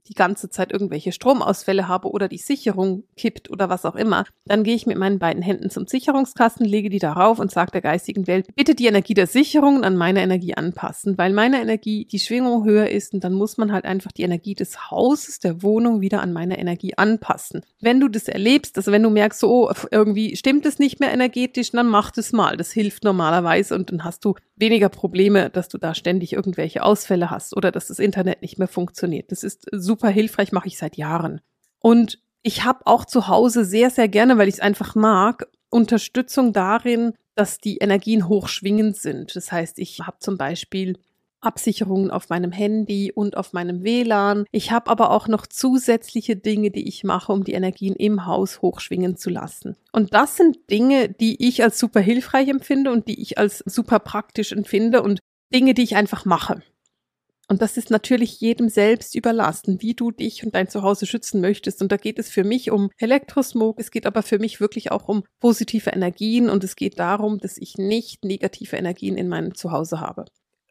die 0.08 0.14
ganze 0.14 0.50
Zeit 0.50 0.72
irgendwelche 0.72 1.12
Stromausfälle 1.12 1.88
habe 1.88 2.10
oder 2.10 2.28
die 2.28 2.38
Sicherung 2.38 3.04
kippt 3.16 3.50
oder 3.50 3.68
was 3.68 3.84
auch 3.84 3.96
immer, 3.96 4.24
dann 4.46 4.64
gehe 4.64 4.74
ich 4.74 4.86
mit 4.86 4.98
meinen 4.98 5.18
beiden 5.18 5.42
Händen 5.42 5.70
zum 5.70 5.86
Sicherungskasten, 5.86 6.66
lege 6.66 6.88
die 6.88 6.98
darauf 6.98 7.38
und 7.38 7.50
sage 7.50 7.72
der 7.72 7.82
geistigen 7.82 8.26
Welt, 8.26 8.46
bitte 8.54 8.74
die 8.74 8.86
Energie 8.86 9.14
der 9.14 9.26
Sicherung 9.26 9.84
an 9.84 9.96
meine 9.96 10.22
Energie 10.22 10.54
anpassen, 10.54 11.18
weil 11.18 11.32
meine 11.32 11.60
Energie 11.60 12.06
die 12.06 12.18
Schwingung 12.18 12.64
höher 12.64 12.88
ist 12.88 13.14
und 13.14 13.24
dann 13.24 13.32
muss 13.32 13.56
man 13.56 13.72
halt 13.72 13.84
einfach 13.84 14.12
die 14.12 14.22
Energie 14.22 14.54
des 14.54 14.90
Hauses, 14.90 15.40
der 15.40 15.62
Wohnung 15.62 16.00
wieder 16.00 16.22
an 16.22 16.32
meine 16.32 16.58
Energie 16.58 16.94
anpassen. 16.96 17.62
Wenn 17.80 18.00
du 18.00 18.08
das 18.08 18.28
erlebst, 18.28 18.76
also 18.76 18.92
wenn 18.92 19.02
du 19.02 19.10
merkst, 19.10 19.40
so 19.40 19.68
oh, 19.68 19.72
irgendwie 19.90 20.36
stimmt 20.36 20.66
es 20.66 20.78
nicht 20.78 21.00
mehr 21.00 21.12
energetisch, 21.12 21.72
dann 21.72 21.86
mach 21.86 22.10
das 22.10 22.32
mal. 22.32 22.56
Das 22.56 22.72
hilft 22.72 23.04
normalerweise 23.04 23.74
und 23.74 23.90
dann 23.90 24.04
hast 24.04 24.24
du 24.24 24.34
weniger 24.56 24.88
Probleme, 24.88 25.50
dass 25.50 25.68
du 25.68 25.78
da 25.78 25.94
ständig 25.94 26.32
irgendwelche 26.32 26.82
Ausfälle 26.82 27.30
hast 27.30 27.56
oder 27.56 27.70
dass 27.70 27.88
das 27.88 27.98
Internet 27.98 28.42
nicht 28.42 28.58
mehr 28.58 28.68
funktioniert. 28.68 29.30
Das 29.30 29.42
ist 29.42 29.66
super 29.72 29.95
hilfreich, 30.04 30.52
mache 30.52 30.68
ich 30.68 30.78
seit 30.78 30.96
Jahren. 30.96 31.40
Und 31.80 32.20
ich 32.42 32.64
habe 32.64 32.87
auch 32.87 33.04
zu 33.04 33.28
Hause 33.28 33.64
sehr, 33.64 33.90
sehr 33.90 34.09
gerne, 34.09 34.38
weil 34.38 34.48
ich 34.48 34.54
es 34.54 34.61
einfach 34.61 34.94
mag, 34.94 35.48
Unterstützung 35.70 36.52
darin, 36.52 37.14
dass 37.35 37.59
die 37.59 37.78
Energien 37.78 38.28
hochschwingend 38.28 38.96
sind. 38.96 39.37
Das 39.37 39.52
heißt, 39.52 39.78
ich 39.78 40.00
habe 40.00 40.18
zum 40.20 40.38
Beispiel 40.38 40.96
Absicherungen 41.40 42.11
auf 42.11 42.28
meinem 42.28 42.50
Handy 42.50 43.12
und 43.12 43.37
auf 43.37 43.52
meinem 43.52 43.85
WLAN. 43.85 44.46
Ich 44.50 44.72
habe 44.72 44.90
aber 44.90 45.11
auch 45.11 45.28
noch 45.28 45.46
zusätzliche 45.46 46.37
Dinge, 46.37 46.70
die 46.70 46.88
ich 46.88 47.04
mache, 47.04 47.32
um 47.32 47.44
die 47.44 47.52
Energien 47.52 47.94
im 47.94 48.26
Haus 48.26 48.62
hochschwingen 48.62 49.16
zu 49.16 49.30
lassen. 49.30 49.76
Und 49.92 50.14
das 50.14 50.37
sind 50.37 50.59
Dinge, 50.70 51.09
die 51.09 51.46
ich 51.46 51.62
als 51.62 51.78
super 51.78 52.00
hilfreich 52.00 52.48
empfinde 52.48 52.90
und 52.90 53.06
die 53.06 53.20
ich 53.20 53.38
als 53.38 53.59
super 53.66 53.98
praktisch 53.98 54.52
empfinde 54.52 55.02
und 55.02 55.20
Dinge, 55.54 55.74
die 55.74 55.82
ich 55.82 55.96
einfach 55.96 56.24
mache. 56.24 56.62
Und 57.48 57.62
das 57.62 57.76
ist 57.76 57.90
natürlich 57.90 58.40
jedem 58.40 58.68
selbst 58.68 59.14
überlassen, 59.14 59.80
wie 59.80 59.94
du 59.94 60.11
dich 60.11 60.44
und 60.44 60.54
dein 60.54 60.68
Zuhause 60.68 61.06
schützen 61.06 61.40
möchtest. 61.40 61.80
Und 61.80 61.92
da 61.92 61.96
geht 61.96 62.18
es 62.18 62.28
für 62.28 62.42
mich 62.42 62.72
um 62.72 62.90
Elektrosmog, 62.98 63.78
es 63.78 63.92
geht 63.92 64.04
aber 64.04 64.22
für 64.22 64.40
mich 64.40 64.61
wirklich 64.61 64.90
auch 64.90 65.06
um 65.09 65.22
positive 65.38 65.90
Energien 65.90 66.50
und 66.50 66.64
es 66.64 66.74
geht 66.74 66.98
darum, 66.98 67.38
dass 67.38 67.56
ich 67.56 67.76
nicht 67.76 68.24
negative 68.24 68.76
Energien 68.76 69.16
in 69.16 69.28
meinem 69.28 69.54
Zuhause 69.54 70.00
habe. 70.00 70.24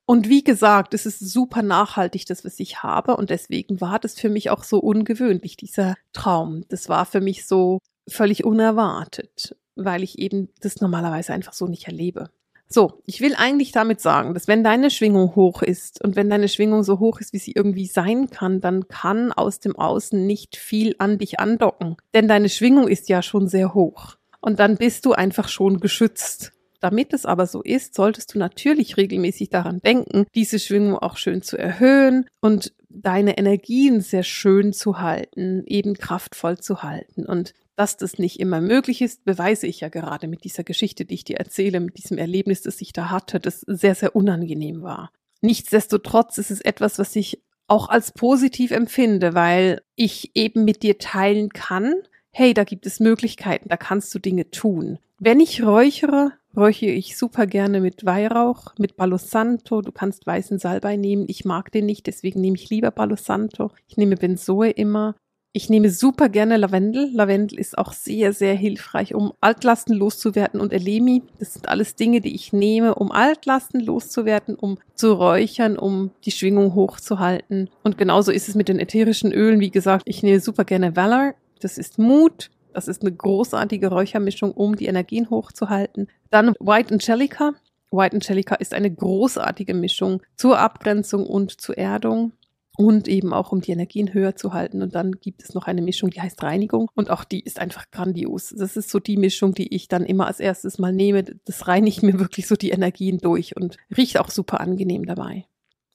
Und 0.06 0.30
wie 0.30 0.44
gesagt, 0.44 0.94
es 0.94 1.06
ist 1.06 1.20
super 1.20 1.64
nachhaltig, 1.64 2.26
das, 2.28 2.46
was 2.46 2.60
ich 2.60 2.84
habe. 2.84 3.18
Und 3.18 3.32
deswegen 3.32 3.82
war 3.82 3.98
das 3.98 4.20
für 4.20 4.30
mich 4.30 4.50
auch 4.52 4.64
so 4.64 4.80
ungewöhnlich, 4.80 5.58
dieser 5.58 5.96
Traum. 6.14 6.64
Das 6.70 6.90
war 6.90 7.06
für 7.06 7.22
mich 7.22 7.48
so 7.48 7.80
völlig 8.08 8.44
unerwartet, 8.44 9.56
weil 9.76 10.04
ich 10.04 10.20
eben 10.20 10.50
das 10.62 10.80
normalerweise 10.80 11.34
einfach 11.34 11.54
so 11.54 11.66
nicht 11.66 11.88
erlebe. 11.88 12.30
So, 12.68 13.02
ich 13.06 13.22
will 13.22 13.36
eigentlich 13.36 13.72
damit 13.72 14.02
sagen, 14.02 14.34
dass 14.34 14.48
wenn 14.48 14.64
deine 14.64 14.90
Schwingung 14.90 15.36
hoch 15.36 15.62
ist 15.62 16.04
und 16.04 16.16
wenn 16.16 16.30
deine 16.30 16.48
Schwingung 16.48 16.84
so 16.84 17.00
hoch 17.00 17.20
ist, 17.20 17.32
wie 17.32 17.38
sie 17.38 17.52
irgendwie 17.52 17.86
sein 17.86 18.30
kann, 18.30 18.60
dann 18.60 18.88
kann 18.88 19.32
aus 19.32 19.60
dem 19.60 19.76
Außen 19.76 20.26
nicht 20.26 20.56
viel 20.56 20.96
an 20.98 21.18
dich 21.18 21.40
andocken. 21.40 21.96
Denn 22.14 22.28
deine 22.28 22.50
Schwingung 22.50 22.88
ist 22.88 23.08
ja 23.08 23.22
schon 23.22 23.48
sehr 23.48 23.74
hoch. 23.74 24.18
Und 24.42 24.60
dann 24.60 24.78
bist 24.78 25.06
du 25.06 25.14
einfach 25.14 25.48
schon 25.48 25.80
geschützt. 25.80 26.52
Damit 26.80 27.14
es 27.14 27.26
aber 27.26 27.48
so 27.48 27.62
ist, 27.62 27.96
solltest 27.96 28.36
du 28.36 28.40
natürlich 28.40 28.98
regelmäßig 28.98 29.50
daran 29.50 29.80
denken, 29.80 30.26
diese 30.36 30.60
Schwingung 30.60 30.98
auch 30.98 31.18
schön 31.18 31.42
zu 31.42 31.58
erhöhen 31.58 32.28
und 32.42 32.74
deine 32.90 33.38
Energien 33.38 34.02
sehr 34.02 34.24
schön 34.24 34.74
zu 34.74 35.00
halten, 35.00 35.64
eben 35.66 35.96
kraftvoll 35.96 36.60
zu 36.60 36.84
halten. 36.84 37.26
Und 37.26 37.54
dass 37.76 37.98
das 37.98 38.18
nicht 38.18 38.40
immer 38.40 38.62
möglich 38.62 39.02
ist, 39.02 39.26
beweise 39.26 39.68
ich 39.68 39.82
ja 39.82 39.90
gerade 39.90 40.28
mit 40.28 40.44
dieser 40.44 40.64
Geschichte, 40.64 41.06
die 41.06 41.16
ich 41.16 41.24
dir 41.24 41.38
erzähle, 41.38 41.80
mit 41.80 41.98
diesem 41.98 42.18
Erlebnis, 42.18 42.62
das 42.62 42.82
ich 42.82 42.94
da 42.94 43.10
hatte, 43.10 43.40
das 43.40 43.62
sehr, 43.62 43.96
sehr 43.96 44.16
unangenehm 44.16 44.82
war. 44.82 45.12
Nichtsdestotrotz 45.42 46.38
ist 46.38 46.52
es 46.52 46.62
etwas, 46.62 46.98
was 47.00 47.16
ich 47.16 47.42
auch 47.68 47.90
als 47.90 48.12
positiv 48.12 48.72
empfinde, 48.72 49.34
weil 49.34 49.82
ich 49.96 50.36
eben 50.36 50.66
mit 50.66 50.84
dir 50.84 50.98
teilen 50.98 51.50
kann, 51.50 51.94
hey, 52.32 52.54
da 52.54 52.64
gibt 52.64 52.86
es 52.86 53.00
Möglichkeiten, 53.00 53.70
da 53.70 53.78
kannst 53.78 54.14
du 54.14 54.20
Dinge 54.20 54.52
tun. 54.52 55.00
Wenn 55.20 55.40
ich 55.40 55.64
räuchere, 55.64 56.34
räuchere 56.56 56.92
ich 56.92 57.18
super 57.18 57.48
gerne 57.48 57.80
mit 57.80 58.06
Weihrauch, 58.06 58.74
mit 58.78 58.98
Palo 58.98 59.18
Santo. 59.18 59.82
Du 59.82 59.92
kannst 59.92 60.28
weißen 60.28 60.60
Salbei 60.60 60.98
nehmen. 60.98 61.26
Ich 61.28 61.46
mag 61.46 61.72
den 61.72 61.86
nicht, 61.86 62.08
deswegen 62.08 62.42
nehme 62.42 62.58
ich 62.58 62.70
lieber 62.70 62.92
Palo 62.92 63.16
Santo. 63.16 63.72
Ich 63.88 63.96
nehme 63.96 64.18
Benzoe 64.18 64.70
immer. 64.70 65.16
Ich 65.58 65.70
nehme 65.70 65.90
super 65.90 66.28
gerne 66.28 66.58
Lavendel. 66.58 67.12
Lavendel 67.14 67.58
ist 67.58 67.78
auch 67.78 67.94
sehr, 67.94 68.34
sehr 68.34 68.56
hilfreich, 68.56 69.16
um 69.16 69.32
Altlasten 69.40 69.96
loszuwerden 69.96 70.60
und 70.60 70.74
Elemi. 70.74 71.24
Das 71.40 71.54
sind 71.54 71.70
alles 71.70 71.96
Dinge, 71.96 72.20
die 72.20 72.36
ich 72.36 72.52
nehme, 72.52 72.96
um 72.96 73.10
Altlasten 73.10 73.80
loszuwerden, 73.80 74.56
um 74.56 74.80
zu 74.96 75.14
räuchern, 75.14 75.78
um 75.80 76.12
die 76.26 76.32
Schwingung 76.32 76.76
hochzuhalten. 76.76 77.70
Und 77.84 77.98
genauso 77.98 78.34
ist 78.34 78.50
es 78.50 78.56
mit 78.56 78.68
den 78.68 78.80
ätherischen 78.80 79.32
Ölen. 79.32 79.62
Wie 79.62 79.72
gesagt, 79.72 80.04
ich 80.08 80.24
nehme 80.24 80.42
super 80.42 80.66
gerne 80.66 80.98
Valor. 80.98 81.36
Das 81.62 81.78
ist 81.78 81.98
Mut. 82.00 82.52
Das 82.74 82.90
ist 82.90 83.04
eine 83.04 83.14
großartige 83.14 83.88
Räuchermischung, 83.88 84.52
um 84.52 84.76
die 84.76 84.88
Energien 84.88 85.30
hochzuhalten. 85.30 86.10
Dann 86.32 86.54
White 86.60 86.94
Angelica. 86.94 87.54
White 87.92 88.16
Angelica 88.16 88.56
ist 88.56 88.74
eine 88.74 88.92
großartige 88.92 89.74
Mischung 89.74 90.22
zur 90.36 90.60
Abgrenzung 90.60 91.26
und 91.26 91.62
zur 91.62 91.78
Erdung 91.78 92.34
und 92.78 93.08
eben 93.08 93.34
auch 93.34 93.52
um 93.52 93.62
die 93.62 93.72
Energien 93.72 94.14
höher 94.14 94.36
zu 94.36 94.54
halten. 94.54 94.82
Und 94.82 94.96
dann 94.96 95.14
gibt 95.14 95.44
es 95.44 95.54
noch 95.54 95.68
eine 95.68 95.82
Mischung, 95.82 96.10
die 96.10 96.22
heißt 96.22 96.42
Reinigung 96.44 96.90
und 96.96 97.10
auch 97.10 97.24
die 97.24 97.42
ist 97.42 97.60
einfach 97.60 97.90
grandios. 97.92 98.54
Das 98.58 98.78
ist 98.78 98.90
so 98.90 99.00
die 99.00 99.18
Mischung, 99.18 99.54
die 99.54 99.74
ich 99.74 99.88
dann 99.88 100.06
immer 100.06 100.28
als 100.28 100.40
erstes 100.40 100.78
mal 100.78 100.94
nehme. 100.94 101.24
Das 101.24 101.68
reinigt 101.68 102.04
mir 102.04 102.20
wirklich 102.20 102.48
so 102.48 102.56
die 102.56 102.72
Energien 102.72 103.20
durch 103.20 103.56
und 103.56 103.78
riecht 103.96 104.20
auch 104.20 104.30
super 104.30 104.60
angenehm 104.62 105.06
dabei. 105.06 105.46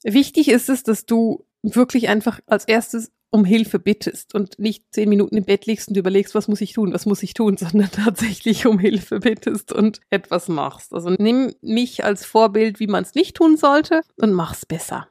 Wichtig 0.03 0.49
ist 0.49 0.69
es, 0.69 0.83
dass 0.83 1.05
du 1.05 1.45
wirklich 1.61 2.09
einfach 2.09 2.39
als 2.47 2.65
erstes 2.65 3.11
um 3.31 3.45
Hilfe 3.45 3.79
bittest 3.79 4.35
und 4.35 4.59
nicht 4.59 4.83
zehn 4.91 5.07
Minuten 5.07 5.37
im 5.37 5.45
Bett 5.45 5.65
liegst 5.65 5.87
und 5.87 5.95
überlegst, 5.95 6.35
was 6.35 6.49
muss 6.49 6.59
ich 6.59 6.73
tun, 6.73 6.93
was 6.93 7.05
muss 7.05 7.23
ich 7.23 7.33
tun, 7.33 7.57
sondern 7.57 7.89
tatsächlich 7.89 8.67
um 8.67 8.77
Hilfe 8.77 9.19
bittest 9.19 9.71
und 9.71 10.01
etwas 10.09 10.49
machst. 10.49 10.93
Also 10.93 11.09
nimm 11.17 11.53
mich 11.61 12.03
als 12.03 12.25
Vorbild, 12.25 12.79
wie 12.79 12.87
man 12.87 13.03
es 13.03 13.15
nicht 13.15 13.37
tun 13.37 13.57
sollte 13.57 14.01
und 14.17 14.33
mach's 14.33 14.65
besser. 14.65 15.07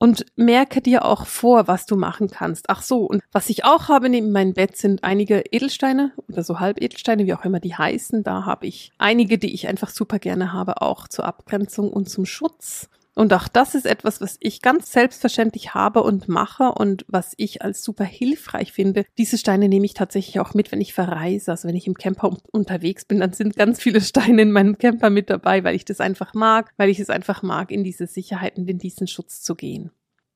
Und 0.00 0.26
merke 0.36 0.80
dir 0.80 1.04
auch 1.04 1.26
vor, 1.26 1.66
was 1.66 1.84
du 1.84 1.96
machen 1.96 2.30
kannst. 2.30 2.70
Ach 2.70 2.82
so, 2.82 3.04
und 3.04 3.20
was 3.32 3.50
ich 3.50 3.64
auch 3.64 3.88
habe 3.88 4.08
neben 4.08 4.30
meinem 4.30 4.54
Bett 4.54 4.76
sind 4.76 5.02
einige 5.02 5.42
Edelsteine 5.50 6.12
oder 6.28 6.44
so 6.44 6.60
Halbedelsteine, 6.60 7.26
wie 7.26 7.34
auch 7.34 7.44
immer 7.44 7.58
die 7.58 7.74
heißen. 7.74 8.22
Da 8.22 8.44
habe 8.44 8.66
ich 8.66 8.92
einige, 8.98 9.38
die 9.38 9.52
ich 9.52 9.66
einfach 9.66 9.88
super 9.88 10.20
gerne 10.20 10.52
habe, 10.52 10.82
auch 10.82 11.08
zur 11.08 11.24
Abgrenzung 11.24 11.92
und 11.92 12.08
zum 12.08 12.26
Schutz. 12.26 12.88
Und 13.18 13.34
auch 13.34 13.48
das 13.48 13.74
ist 13.74 13.84
etwas, 13.84 14.20
was 14.20 14.36
ich 14.38 14.62
ganz 14.62 14.92
selbstverständlich 14.92 15.74
habe 15.74 16.04
und 16.04 16.28
mache 16.28 16.70
und 16.70 17.04
was 17.08 17.34
ich 17.36 17.62
als 17.62 17.82
super 17.82 18.04
hilfreich 18.04 18.70
finde. 18.70 19.04
Diese 19.18 19.38
Steine 19.38 19.68
nehme 19.68 19.86
ich 19.86 19.94
tatsächlich 19.94 20.38
auch 20.38 20.54
mit, 20.54 20.70
wenn 20.70 20.80
ich 20.80 20.94
verreise. 20.94 21.50
Also 21.50 21.66
wenn 21.66 21.74
ich 21.74 21.88
im 21.88 21.94
Camper 21.94 22.36
unterwegs 22.52 23.04
bin, 23.04 23.18
dann 23.18 23.32
sind 23.32 23.56
ganz 23.56 23.82
viele 23.82 24.00
Steine 24.02 24.42
in 24.42 24.52
meinem 24.52 24.78
Camper 24.78 25.10
mit 25.10 25.30
dabei, 25.30 25.64
weil 25.64 25.74
ich 25.74 25.84
das 25.84 26.00
einfach 26.00 26.32
mag, 26.32 26.70
weil 26.76 26.90
ich 26.90 27.00
es 27.00 27.10
einfach 27.10 27.42
mag, 27.42 27.72
in 27.72 27.82
diese 27.82 28.06
Sicherheit 28.06 28.56
und 28.56 28.70
in 28.70 28.78
diesen 28.78 29.08
Schutz 29.08 29.42
zu 29.42 29.56
gehen. 29.56 29.90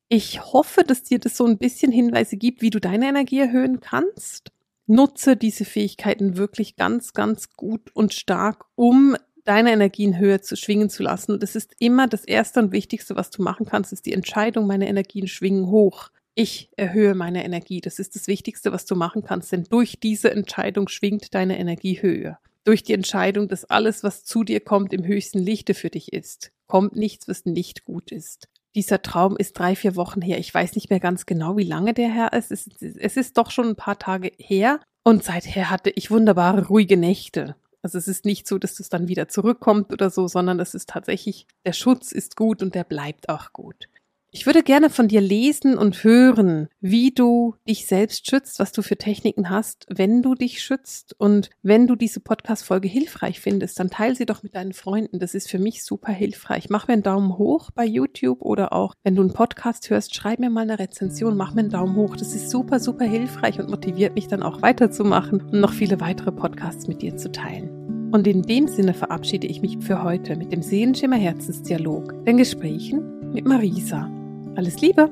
Ich 0.09 0.43
hoffe, 0.53 0.83
dass 0.83 1.05
dir 1.05 1.21
das 1.21 1.37
so 1.37 1.47
ein 1.47 1.59
bisschen 1.59 1.93
Hinweise 1.93 2.37
gibt, 2.37 2.63
wie 2.63 2.71
du 2.71 2.81
deine 2.81 3.07
Energie 3.07 3.39
erhöhen 3.39 3.79
kannst. 3.79 4.51
Nutze 4.89 5.37
diese 5.37 5.65
Fähigkeiten 5.65 6.37
wirklich 6.37 6.75
ganz, 6.75 7.13
ganz 7.13 7.53
gut 7.53 7.95
und 7.95 8.13
stark, 8.13 8.65
um 8.75 9.17
deine 9.45 9.73
Energien 9.73 10.19
höher 10.19 10.43
zu 10.43 10.57
schwingen 10.57 10.91
zu 10.91 11.03
lassen. 11.03 11.33
Und 11.33 11.43
das 11.43 11.57
ist 11.57 11.75
immer 11.79 12.07
das 12.07 12.25
Erste 12.25 12.61
und 12.61 12.73
Wichtigste, 12.73 13.17
was 13.17 13.31
du 13.31 13.43
machen 13.43 13.67
kannst, 13.67 13.93
ist 13.93 14.07
die 14.07 14.13
Entscheidung, 14.13 14.67
meine 14.67 14.89
Energien 14.89 15.29
schwingen 15.29 15.67
hoch. 15.67 16.11
Ich 16.35 16.71
erhöhe 16.77 17.15
meine 17.15 17.45
Energie. 17.45 17.81
Das 17.81 17.99
ist 17.99 18.15
das 18.15 18.27
Wichtigste, 18.27 18.73
was 18.73 18.87
du 18.87 18.97
machen 18.97 19.23
kannst, 19.23 19.53
denn 19.53 19.65
durch 19.65 20.01
diese 20.01 20.31
Entscheidung 20.31 20.89
schwingt 20.89 21.35
deine 21.35 21.59
Energie 21.59 22.01
höher. 22.01 22.39
Durch 22.65 22.83
die 22.83 22.95
Entscheidung, 22.95 23.49
dass 23.49 23.65
alles, 23.65 24.03
was 24.03 24.25
zu 24.25 24.45
dir 24.45 24.61
kommt, 24.61 24.93
im 24.93 25.05
höchsten 25.05 25.41
Lichte 25.41 25.75
für 25.75 25.91
dich 25.91 26.13
ist, 26.13 26.53
kommt 26.69 26.97
nichts, 26.97 27.29
was 27.29 27.45
nicht 27.45 27.85
gut 27.85 28.13
ist. 28.13 28.49
Dieser 28.75 29.03
Traum 29.03 29.37
ist 29.37 29.59
drei, 29.59 29.77
vier 29.77 29.97
Wochen 29.97 30.23
her. 30.23 30.39
Ich 30.39 30.55
weiß 30.55 30.75
nicht 30.77 30.89
mehr 30.89 31.01
ganz 31.01 31.27
genau, 31.27 31.57
wie 31.59 31.65
lange 31.65 31.93
der 31.93 32.11
her 32.11 32.33
ist. 32.33 32.51
Es, 32.51 32.67
ist. 32.67 32.83
es 32.83 33.17
ist 33.17 33.37
doch 33.37 33.51
schon 33.51 33.69
ein 33.69 33.77
paar 33.77 33.99
Tage 33.99 34.33
her. 34.39 34.81
Und 35.05 35.25
seither 35.25 35.69
hatte 35.69 35.91
ich 35.91 36.11
wunderbare, 36.11 36.69
ruhige 36.69 36.97
Nächte. 36.97 37.57
Also 37.83 37.99
es 37.99 38.07
ist 38.09 38.25
nicht 38.25 38.47
so, 38.47 38.59
dass 38.59 38.77
das 38.77 38.89
dann 38.89 39.09
wieder 39.09 39.29
zurückkommt 39.29 39.93
oder 39.93 40.09
so, 40.09 40.29
sondern 40.29 40.61
es 40.61 40.75
ist 40.75 40.89
tatsächlich, 40.89 41.47
der 41.67 41.73
Schutz 41.73 42.13
ist 42.13 42.37
gut 42.37 42.63
und 42.63 42.75
der 42.75 42.85
bleibt 42.85 43.29
auch 43.29 43.53
gut. 43.53 43.89
Ich 44.35 44.47
würde 44.47 44.63
gerne 44.63 44.89
von 44.89 45.09
dir 45.09 45.21
lesen 45.21 45.77
und 45.77 46.05
hören, 46.05 46.69
wie 46.81 47.11
du 47.11 47.55
dich 47.69 47.87
selbst 47.87 48.31
schützt, 48.31 48.61
was 48.61 48.73
du 48.73 48.81
für 48.81 48.97
Techniken 48.97 49.51
hast, 49.51 49.85
wenn 49.91 50.23
du 50.23 50.35
dich 50.35 50.63
schützt. 50.63 51.15
Und 51.19 51.51
wenn 51.63 51.87
du 51.87 51.97
diese 51.97 52.21
Podcast-Folge 52.21 52.89
hilfreich 52.89 53.41
findest, 53.41 53.79
dann 53.79 53.91
teile 53.91 54.15
sie 54.15 54.25
doch 54.25 54.43
mit 54.43 54.55
deinen 54.55 54.73
Freunden. 54.73 55.19
Das 55.19 55.35
ist 55.35 55.51
für 55.51 55.59
mich 55.59 55.85
super 55.85 56.13
hilfreich. 56.13 56.71
Mach 56.71 56.89
mir 56.89 56.95
einen 56.95 57.03
Daumen 57.03 57.37
hoch 57.37 57.71
bei 57.75 57.85
YouTube 57.85 58.41
oder 58.41 58.73
auch, 58.73 58.95
wenn 59.05 59.17
du 59.17 59.21
einen 59.21 59.35
Podcast 59.35 59.91
hörst, 59.91 60.15
schreib 60.15 60.39
mir 60.39 60.49
mal 60.49 60.63
eine 60.63 60.79
Rezension, 60.79 61.37
mach 61.37 61.53
mir 61.53 61.61
einen 61.61 61.71
Daumen 61.71 61.97
hoch. 61.97 62.17
Das 62.17 62.35
ist 62.35 62.49
super, 62.49 62.81
super 62.81 63.05
hilfreich 63.05 63.61
und 63.61 63.69
motiviert 63.69 64.15
mich 64.15 64.29
dann 64.29 64.43
auch 64.43 64.63
weiterzumachen 64.63 65.43
und 65.43 65.61
noch 65.61 65.75
viele 65.75 66.01
weitere 66.01 66.33
Podcasts 66.33 66.89
mit 66.89 67.03
dir 67.03 67.19
zu 67.19 67.31
teilen. 67.33 68.11
Und 68.13 68.27
in 68.27 68.41
dem 68.41 68.67
Sinne 68.67 68.95
verabschiede 68.95 69.47
ich 69.47 69.61
mich 69.61 69.77
für 69.81 70.03
heute 70.03 70.37
mit 70.37 70.53
dem 70.53 70.63
Seelenschimmer 70.63 71.17
Herzensdialog, 71.17 72.25
den 72.25 72.39
Gesprächen 72.39 73.31
mit 73.35 73.45
Marisa. 73.45 74.22
Alles 74.55 74.81
Liebe! 74.83 75.11